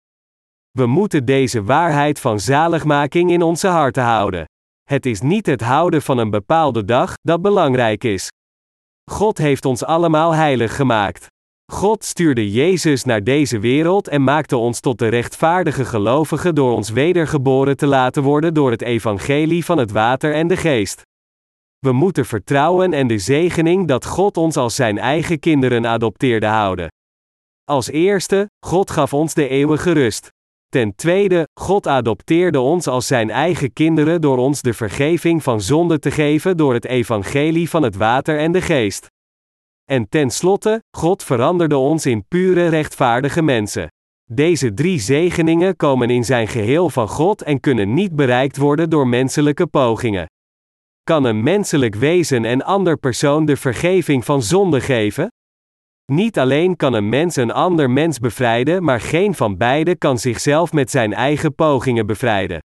We 0.76 0.86
moeten 0.86 1.24
deze 1.24 1.64
waarheid 1.64 2.20
van 2.20 2.40
zaligmaking 2.40 3.30
in 3.30 3.42
onze 3.42 3.66
harten 3.66 4.02
houden. 4.02 4.44
Het 4.82 5.06
is 5.06 5.20
niet 5.20 5.46
het 5.46 5.60
houden 5.60 6.02
van 6.02 6.18
een 6.18 6.30
bepaalde 6.30 6.84
dag 6.84 7.14
dat 7.22 7.42
belangrijk 7.42 8.04
is. 8.04 8.28
God 9.10 9.38
heeft 9.38 9.64
ons 9.64 9.84
allemaal 9.84 10.34
heilig 10.34 10.76
gemaakt. 10.76 11.26
God 11.72 12.04
stuurde 12.04 12.50
Jezus 12.50 13.04
naar 13.04 13.24
deze 13.24 13.58
wereld 13.58 14.08
en 14.08 14.24
maakte 14.24 14.56
ons 14.56 14.80
tot 14.80 14.98
de 14.98 15.08
rechtvaardige 15.08 15.84
gelovigen 15.84 16.54
door 16.54 16.72
ons 16.72 16.90
wedergeboren 16.90 17.76
te 17.76 17.86
laten 17.86 18.22
worden 18.22 18.54
door 18.54 18.70
het 18.70 18.82
evangelie 18.82 19.64
van 19.64 19.78
het 19.78 19.90
water 19.90 20.34
en 20.34 20.48
de 20.48 20.56
geest. 20.56 21.02
We 21.78 21.92
moeten 21.92 22.24
vertrouwen 22.24 22.92
en 22.92 23.06
de 23.06 23.18
zegening 23.18 23.88
dat 23.88 24.06
God 24.06 24.36
ons 24.36 24.56
als 24.56 24.74
zijn 24.74 24.98
eigen 24.98 25.38
kinderen 25.38 25.86
adopteerde 25.86 26.46
houden. 26.46 26.88
Als 27.64 27.90
eerste, 27.90 28.50
God 28.66 28.90
gaf 28.90 29.12
ons 29.12 29.34
de 29.34 29.48
eeuwige 29.48 29.92
rust. 29.92 30.34
Ten 30.76 30.94
tweede, 30.94 31.48
God 31.60 31.86
adopteerde 31.86 32.60
ons 32.60 32.86
als 32.86 33.06
zijn 33.06 33.30
eigen 33.30 33.72
kinderen 33.72 34.20
door 34.20 34.38
ons 34.38 34.62
de 34.62 34.74
vergeving 34.74 35.42
van 35.42 35.60
zonde 35.60 35.98
te 35.98 36.10
geven 36.10 36.56
door 36.56 36.74
het 36.74 36.84
evangelie 36.84 37.70
van 37.70 37.82
het 37.82 37.96
water 37.96 38.38
en 38.38 38.52
de 38.52 38.60
geest. 38.60 39.06
En 39.84 40.08
tenslotte, 40.08 40.82
God 40.96 41.22
veranderde 41.22 41.76
ons 41.76 42.06
in 42.06 42.24
pure 42.28 42.68
rechtvaardige 42.68 43.42
mensen. 43.42 43.88
Deze 44.32 44.74
drie 44.74 45.00
zegeningen 45.00 45.76
komen 45.76 46.10
in 46.10 46.24
zijn 46.24 46.48
geheel 46.48 46.90
van 46.90 47.08
God 47.08 47.42
en 47.42 47.60
kunnen 47.60 47.94
niet 47.94 48.16
bereikt 48.16 48.56
worden 48.56 48.90
door 48.90 49.08
menselijke 49.08 49.66
pogingen. 49.66 50.26
kan 51.02 51.24
een 51.24 51.42
menselijk 51.42 51.94
wezen 51.94 52.44
en 52.44 52.62
ander 52.62 52.96
persoon 52.96 53.44
de 53.44 53.56
vergeving 53.56 54.24
van 54.24 54.42
zonde 54.42 54.80
geven? 54.80 55.28
Niet 56.12 56.38
alleen 56.38 56.76
kan 56.76 56.92
een 56.92 57.08
mens 57.08 57.36
een 57.36 57.50
ander 57.50 57.90
mens 57.90 58.18
bevrijden, 58.18 58.84
maar 58.84 59.00
geen 59.00 59.34
van 59.34 59.56
beiden 59.56 59.98
kan 59.98 60.18
zichzelf 60.18 60.72
met 60.72 60.90
zijn 60.90 61.12
eigen 61.12 61.54
pogingen 61.54 62.06
bevrijden. 62.06 62.58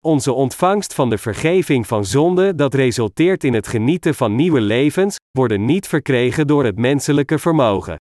Onze 0.00 0.32
ontvangst 0.32 0.94
van 0.94 1.10
de 1.10 1.18
vergeving 1.18 1.86
van 1.86 2.04
zonde, 2.04 2.54
dat 2.54 2.74
resulteert 2.74 3.44
in 3.44 3.54
het 3.54 3.66
genieten 3.66 4.14
van 4.14 4.34
nieuwe 4.34 4.60
levens, 4.60 5.16
worden 5.30 5.64
niet 5.64 5.88
verkregen 5.88 6.46
door 6.46 6.64
het 6.64 6.78
menselijke 6.78 7.38
vermogen. 7.38 7.96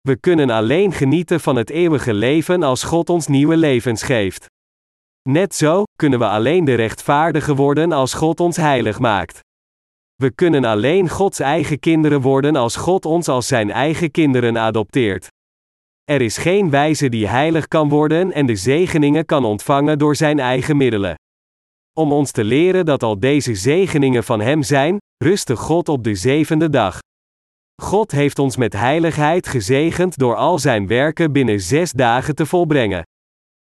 We 0.00 0.16
kunnen 0.16 0.50
alleen 0.50 0.92
genieten 0.92 1.40
van 1.40 1.56
het 1.56 1.70
eeuwige 1.70 2.14
leven 2.14 2.62
als 2.62 2.82
God 2.82 3.10
ons 3.10 3.26
nieuwe 3.26 3.56
levens 3.56 4.02
geeft. 4.02 4.46
Net 5.28 5.54
zo 5.54 5.82
kunnen 5.96 6.18
we 6.18 6.28
alleen 6.28 6.64
de 6.64 6.74
rechtvaardige 6.74 7.54
worden 7.54 7.92
als 7.92 8.14
God 8.14 8.40
ons 8.40 8.56
heilig 8.56 8.98
maakt. 8.98 9.40
We 10.22 10.30
kunnen 10.30 10.64
alleen 10.64 11.08
Gods 11.08 11.40
eigen 11.40 11.78
kinderen 11.78 12.20
worden 12.20 12.56
als 12.56 12.76
God 12.76 13.04
ons 13.04 13.28
als 13.28 13.46
zijn 13.46 13.70
eigen 13.70 14.10
kinderen 14.10 14.58
adopteert. 14.58 15.28
Er 16.04 16.20
is 16.20 16.36
geen 16.36 16.70
wijze 16.70 17.08
die 17.08 17.26
heilig 17.26 17.68
kan 17.68 17.88
worden 17.88 18.32
en 18.32 18.46
de 18.46 18.56
zegeningen 18.56 19.24
kan 19.24 19.44
ontvangen 19.44 19.98
door 19.98 20.16
zijn 20.16 20.38
eigen 20.38 20.76
middelen. 20.76 21.14
Om 21.98 22.12
ons 22.12 22.30
te 22.30 22.44
leren 22.44 22.84
dat 22.84 23.02
al 23.02 23.18
deze 23.18 23.54
zegeningen 23.54 24.24
van 24.24 24.40
Hem 24.40 24.62
zijn, 24.62 24.96
rustte 25.24 25.56
God 25.56 25.88
op 25.88 26.04
de 26.04 26.14
zevende 26.14 26.70
dag. 26.70 26.98
God 27.82 28.10
heeft 28.10 28.38
ons 28.38 28.56
met 28.56 28.72
heiligheid 28.72 29.48
gezegend 29.48 30.18
door 30.18 30.36
al 30.36 30.58
zijn 30.58 30.86
werken 30.86 31.32
binnen 31.32 31.60
zes 31.60 31.92
dagen 31.92 32.34
te 32.34 32.46
volbrengen. 32.46 33.02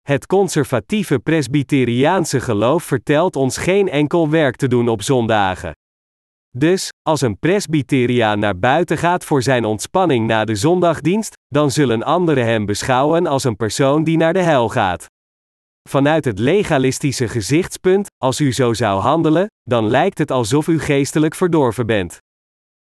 Het 0.01 0.25
conservatieve 0.25 1.19
Presbyteriaanse 1.19 2.39
geloof 2.39 2.83
vertelt 2.83 3.35
ons 3.35 3.57
geen 3.57 3.89
enkel 3.89 4.29
werk 4.29 4.55
te 4.55 4.67
doen 4.67 4.87
op 4.87 5.01
zondagen. 5.01 5.71
Dus, 6.57 6.89
als 7.01 7.21
een 7.21 7.39
presbyteriaan 7.39 8.39
naar 8.39 8.59
buiten 8.59 8.97
gaat 8.97 9.25
voor 9.25 9.41
zijn 9.41 9.65
ontspanning 9.65 10.27
na 10.27 10.45
de 10.45 10.55
zondagdienst, 10.55 11.33
dan 11.47 11.71
zullen 11.71 12.03
anderen 12.03 12.45
hem 12.45 12.65
beschouwen 12.65 13.27
als 13.27 13.43
een 13.43 13.55
persoon 13.55 14.03
die 14.03 14.17
naar 14.17 14.33
de 14.33 14.41
hel 14.41 14.69
gaat. 14.69 15.05
Vanuit 15.89 16.25
het 16.25 16.39
legalistische 16.39 17.27
gezichtspunt, 17.27 18.07
als 18.17 18.39
u 18.39 18.53
zo 18.53 18.73
zou 18.73 19.01
handelen, 19.01 19.47
dan 19.63 19.87
lijkt 19.87 20.17
het 20.17 20.31
alsof 20.31 20.67
u 20.67 20.79
geestelijk 20.79 21.35
verdorven 21.35 21.85
bent. 21.85 22.17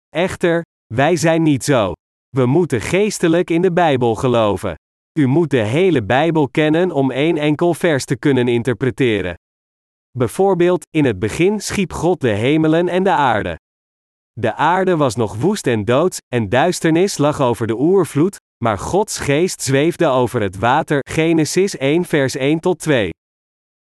Echter, 0.10 0.62
wij 0.94 1.16
zijn 1.16 1.44
niet 1.44 1.64
zo. 1.64 1.92
We 2.30 2.46
moeten 2.46 2.82
geestelijk 2.82 3.50
in 3.50 3.62
de 3.62 3.72
Bijbel 3.74 4.16
geloven. 4.16 4.76
U 5.20 5.28
moet 5.28 5.50
de 5.50 5.64
hele 5.64 6.04
Bijbel 6.04 6.50
kennen 6.50 6.92
om 6.92 7.12
één 7.12 7.38
enkel 7.38 7.74
vers 7.74 8.06
te 8.06 8.18
kunnen 8.18 8.48
interpreteren. 8.48 9.36
Bijvoorbeeld, 10.18 10.86
in 10.90 11.06
het 11.06 11.20
begin 11.20 11.60
schiep 11.60 11.94
God 11.94 12.22
de 12.22 12.30
hemelen 12.30 12.88
en 12.88 13.04
de 13.04 13.12
aarde. 13.12 13.60
De 14.34 14.56
aarde 14.56 14.98
was 14.98 15.16
nog 15.16 15.36
woest 15.36 15.68
en 15.68 15.86
doods, 15.86 16.18
en 16.28 16.50
duisternis 16.50 17.18
lag 17.18 17.42
over 17.42 17.68
de 17.68 17.80
oervloed, 17.80 18.38
maar 18.64 18.78
Gods 18.78 19.20
geest 19.20 19.62
zweefde 19.62 20.08
over 20.08 20.42
het 20.42 20.58
water. 20.58 21.00
Genesis 21.10 21.78
1 21.78 22.06
vers 22.06 22.36
1 22.36 22.60
tot 22.60 22.80
2. 22.80 23.10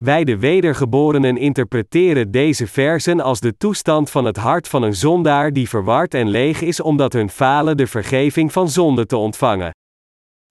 Wij 0.05 0.25
de 0.25 0.39
wedergeborenen 0.39 1.37
interpreteren 1.37 2.31
deze 2.31 2.67
versen 2.67 3.21
als 3.21 3.41
de 3.41 3.57
toestand 3.57 4.11
van 4.11 4.25
het 4.25 4.37
hart 4.37 4.69
van 4.69 4.83
een 4.83 4.95
zondaar 4.95 5.53
die 5.53 5.69
verward 5.69 6.15
en 6.15 6.29
leeg 6.29 6.61
is 6.61 6.81
omdat 6.81 7.13
hun 7.13 7.31
falen 7.31 7.77
de 7.77 7.87
vergeving 7.87 8.53
van 8.53 8.69
zonde 8.69 9.07
te 9.07 9.17
ontvangen. 9.17 9.71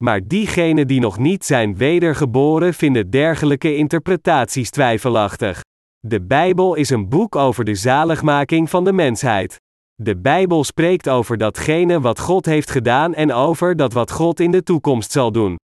Maar 0.04 0.26
diegenen 0.26 0.86
die 0.86 1.00
nog 1.00 1.18
niet 1.18 1.44
zijn 1.44 1.76
wedergeboren 1.76 2.74
vinden 2.74 3.10
dergelijke 3.10 3.76
interpretaties 3.76 4.70
twijfelachtig. 4.70 5.60
De 6.06 6.22
Bijbel 6.22 6.74
is 6.74 6.90
een 6.90 7.08
boek 7.08 7.36
over 7.36 7.64
de 7.64 7.74
zaligmaking 7.74 8.70
van 8.70 8.84
de 8.84 8.92
mensheid. 8.92 9.56
De 9.94 10.16
Bijbel 10.16 10.64
spreekt 10.64 11.08
over 11.08 11.38
datgene 11.38 12.00
wat 12.00 12.20
God 12.20 12.46
heeft 12.46 12.70
gedaan 12.70 13.14
en 13.14 13.32
over 13.32 13.76
dat 13.76 13.92
wat 13.92 14.10
God 14.10 14.40
in 14.40 14.50
de 14.50 14.62
toekomst 14.62 15.12
zal 15.12 15.32
doen. 15.32 15.56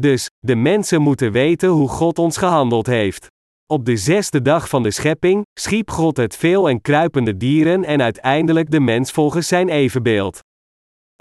Dus, 0.00 0.28
de 0.38 0.56
mensen 0.56 1.02
moeten 1.02 1.32
weten 1.32 1.68
hoe 1.68 1.88
God 1.88 2.18
ons 2.18 2.36
gehandeld 2.36 2.86
heeft. 2.86 3.26
Op 3.66 3.84
de 3.84 3.96
zesde 3.96 4.42
dag 4.42 4.68
van 4.68 4.82
de 4.82 4.90
schepping, 4.90 5.42
schiep 5.60 5.90
God 5.90 6.16
het 6.16 6.36
veel 6.36 6.68
en 6.68 6.80
kruipende 6.80 7.36
dieren 7.36 7.84
en 7.84 8.02
uiteindelijk 8.02 8.70
de 8.70 8.80
mens 8.80 9.10
volgens 9.10 9.48
zijn 9.48 9.68
evenbeeld. 9.68 10.40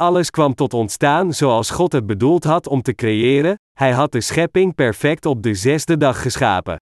Alles 0.01 0.29
kwam 0.29 0.55
tot 0.55 0.73
ontstaan 0.73 1.33
zoals 1.33 1.69
God 1.69 1.91
het 1.91 2.05
bedoeld 2.05 2.43
had 2.43 2.67
om 2.67 2.81
te 2.81 2.95
creëren, 2.95 3.55
hij 3.73 3.91
had 3.91 4.11
de 4.11 4.21
schepping 4.21 4.75
perfect 4.75 5.25
op 5.25 5.43
de 5.43 5.53
zesde 5.53 5.97
dag 5.97 6.21
geschapen. 6.21 6.81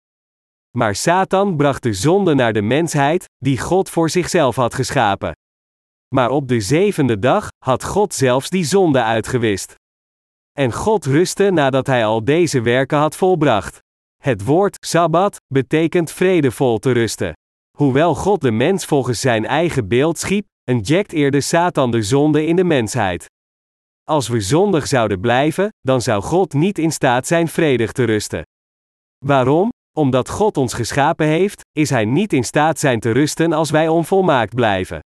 Maar 0.78 0.95
Satan 0.95 1.56
bracht 1.56 1.84
de 1.84 1.93
zonde 1.93 2.34
naar 2.34 2.54
de 2.54 2.62
mensheid, 2.62 3.25
die 3.38 3.60
God 3.60 3.89
voor 3.89 4.10
zichzelf 4.10 4.56
had 4.56 4.73
geschapen. 4.73 5.32
Maar 6.15 6.30
op 6.30 6.47
de 6.47 6.60
zevende 6.60 7.19
dag 7.19 7.47
had 7.65 7.84
God 7.84 8.13
zelfs 8.13 8.49
die 8.49 8.63
zonde 8.63 9.04
uitgewist. 9.04 9.75
En 10.51 10.71
God 10.73 11.06
rustte 11.06 11.51
nadat 11.51 11.88
hij 11.88 12.06
al 12.06 12.23
deze 12.23 12.62
werken 12.62 12.97
had 12.97 13.15
volbracht. 13.15 13.80
Het 14.21 14.43
woord 14.43 14.78
Sabbat 14.86 15.38
betekent 15.54 16.12
vredevol 16.12 16.80
te 16.80 16.91
rusten. 16.91 17.34
Hoewel 17.78 18.15
God 18.15 18.41
de 18.41 18.51
mens 18.51 18.86
volgens 18.86 19.19
zijn 19.19 19.45
eigen 19.45 19.88
beeld 19.88 20.17
schiep, 20.17 20.45
inject 20.71 21.12
eerder 21.12 21.41
Satan 21.41 21.91
de 21.91 22.01
zonde 22.01 22.45
in 22.45 22.56
de 22.56 22.63
mensheid. 22.63 23.25
Als 24.04 24.28
we 24.28 24.41
zondig 24.41 24.88
zouden 24.88 25.19
blijven, 25.19 25.69
dan 25.82 26.01
zou 26.01 26.21
God 26.21 26.54
niet 26.54 26.78
in 26.78 26.91
staat 26.91 27.28
zijn 27.28 27.47
vredig 27.47 27.91
te 27.91 28.04
rusten. 28.04 28.43
Waarom? 29.25 29.69
Omdat 29.97 30.30
God 30.30 30.58
ons 30.58 30.73
geschapen 30.73 31.28
heeft, 31.28 31.62
is 31.71 31.89
Hij 31.89 32.06
niet 32.06 32.34
in 32.34 32.43
staat 32.43 32.80
zijn 32.80 32.99
te 32.99 33.12
rusten 33.12 33.54
als 33.54 33.69
wij 33.69 33.88
onvolmaakt 33.88 34.56
blijven. 34.56 34.99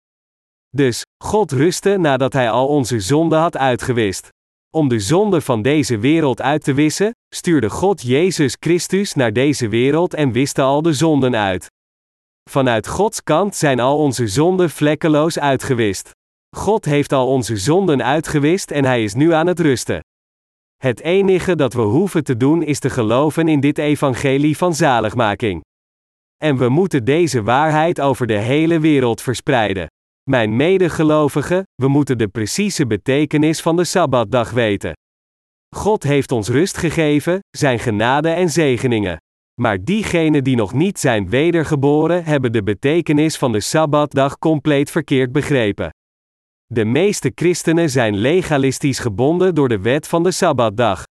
Dus, 0.69 1.03
God 1.25 1.53
rustte 1.53 1.97
nadat 1.97 2.33
Hij 2.33 2.51
al 2.51 2.67
onze 2.69 3.01
zonden 3.01 3.39
had 3.39 3.57
uitgewist. 3.57 4.29
Om 4.71 4.89
de 4.89 5.01
zonde 5.01 5.41
van 5.41 5.63
deze 5.63 5.99
wereld 5.99 6.41
uit 6.41 6.65
te 6.65 6.75
wissen, 6.75 7.11
stuurde 7.35 7.71
God 7.71 8.03
Jezus 8.03 8.57
Christus 8.61 9.15
naar 9.15 9.33
deze 9.33 9.69
wereld 9.69 10.15
en 10.15 10.33
wiste 10.33 10.63
al 10.63 10.83
de 10.83 10.93
zonden 10.93 11.37
uit. 11.37 11.67
Vanuit 12.49 12.87
Gods 12.87 13.23
kant 13.23 13.57
zijn 13.57 13.81
al 13.81 13.99
onze 13.99 14.27
zonden 14.27 14.71
vlekkeloos 14.71 15.39
uitgewist. 15.39 16.11
God 16.57 16.85
heeft 16.85 17.13
al 17.13 17.27
onze 17.27 17.57
zonden 17.57 18.05
uitgewist 18.05 18.71
en 18.71 18.85
Hij 18.85 19.03
is 19.03 19.15
nu 19.15 19.33
aan 19.33 19.47
het 19.47 19.61
rusten. 19.61 20.01
Het 20.77 21.01
enige 21.01 21.57
dat 21.57 21.73
we 21.73 21.81
hoeven 21.81 22.25
te 22.25 22.37
doen 22.37 22.63
is 22.63 22.79
te 22.79 22.91
geloven 22.91 23.49
in 23.49 23.61
dit 23.61 23.79
evangelie 23.79 24.57
van 24.57 24.75
zaligmaking. 24.75 25.61
En 26.37 26.57
we 26.57 26.69
moeten 26.69 27.05
deze 27.05 27.43
waarheid 27.43 28.01
over 28.01 28.27
de 28.27 28.39
hele 28.39 28.81
wereld 28.81 29.23
verspreiden. 29.23 29.87
Mijn 30.31 30.57
medegelovigen, 30.57 31.63
we 31.75 31.89
moeten 31.89 32.19
de 32.19 32.29
precieze 32.29 32.87
betekenis 32.87 33.61
van 33.61 33.77
de 33.77 33.85
Sabbatdag 33.85 34.51
weten. 34.51 34.93
God 35.77 36.03
heeft 36.03 36.33
ons 36.33 36.49
rust 36.49 36.77
gegeven, 36.77 37.39
zijn 37.51 37.79
genade 37.79 38.29
en 38.31 38.51
zegeningen. 38.51 39.17
Maar 39.61 39.85
diegenen 39.85 40.45
die 40.45 40.57
nog 40.57 40.73
niet 40.73 40.99
zijn 40.99 41.29
wedergeboren, 41.29 42.25
hebben 42.25 42.53
de 42.53 42.63
betekenis 42.63 43.37
van 43.37 43.53
de 43.53 43.61
Sabbatdag 43.61 44.39
compleet 44.39 44.91
verkeerd 44.91 45.33
begrepen. 45.33 45.91
De 46.67 46.85
meeste 46.85 47.33
christenen 47.35 47.91
zijn 47.91 48.17
legalistisch 48.17 48.99
gebonden 48.99 49.55
door 49.55 49.69
de 49.69 49.81
wet 49.81 50.09
van 50.09 50.23
de 50.23 50.31
Sabbatdag. 50.31 51.03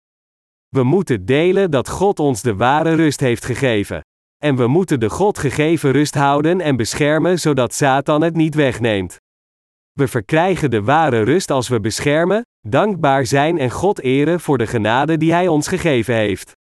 We 0.69 0.83
moeten 0.83 1.25
delen 1.25 1.71
dat 1.71 1.89
God 1.89 2.19
ons 2.19 2.41
de 2.41 2.55
ware 2.55 2.93
rust 2.93 3.19
heeft 3.19 3.45
gegeven. 3.45 4.01
En 4.43 4.55
we 4.55 4.67
moeten 4.67 4.99
de 4.99 5.09
God 5.09 5.37
gegeven 5.37 5.91
rust 5.91 6.15
houden 6.15 6.61
en 6.61 6.75
beschermen 6.75 7.39
zodat 7.39 7.73
Satan 7.73 8.21
het 8.21 8.35
niet 8.35 8.55
wegneemt. 8.55 9.17
We 9.91 10.07
verkrijgen 10.07 10.71
de 10.71 10.83
ware 10.83 11.21
rust 11.21 11.51
als 11.51 11.67
we 11.67 11.79
beschermen, 11.79 12.41
dankbaar 12.67 13.25
zijn 13.25 13.57
en 13.57 13.69
God 13.69 13.99
eren 13.99 14.39
voor 14.39 14.57
de 14.57 14.67
genade 14.67 15.17
die 15.17 15.33
Hij 15.33 15.47
ons 15.47 15.67
gegeven 15.67 16.15
heeft. 16.15 16.56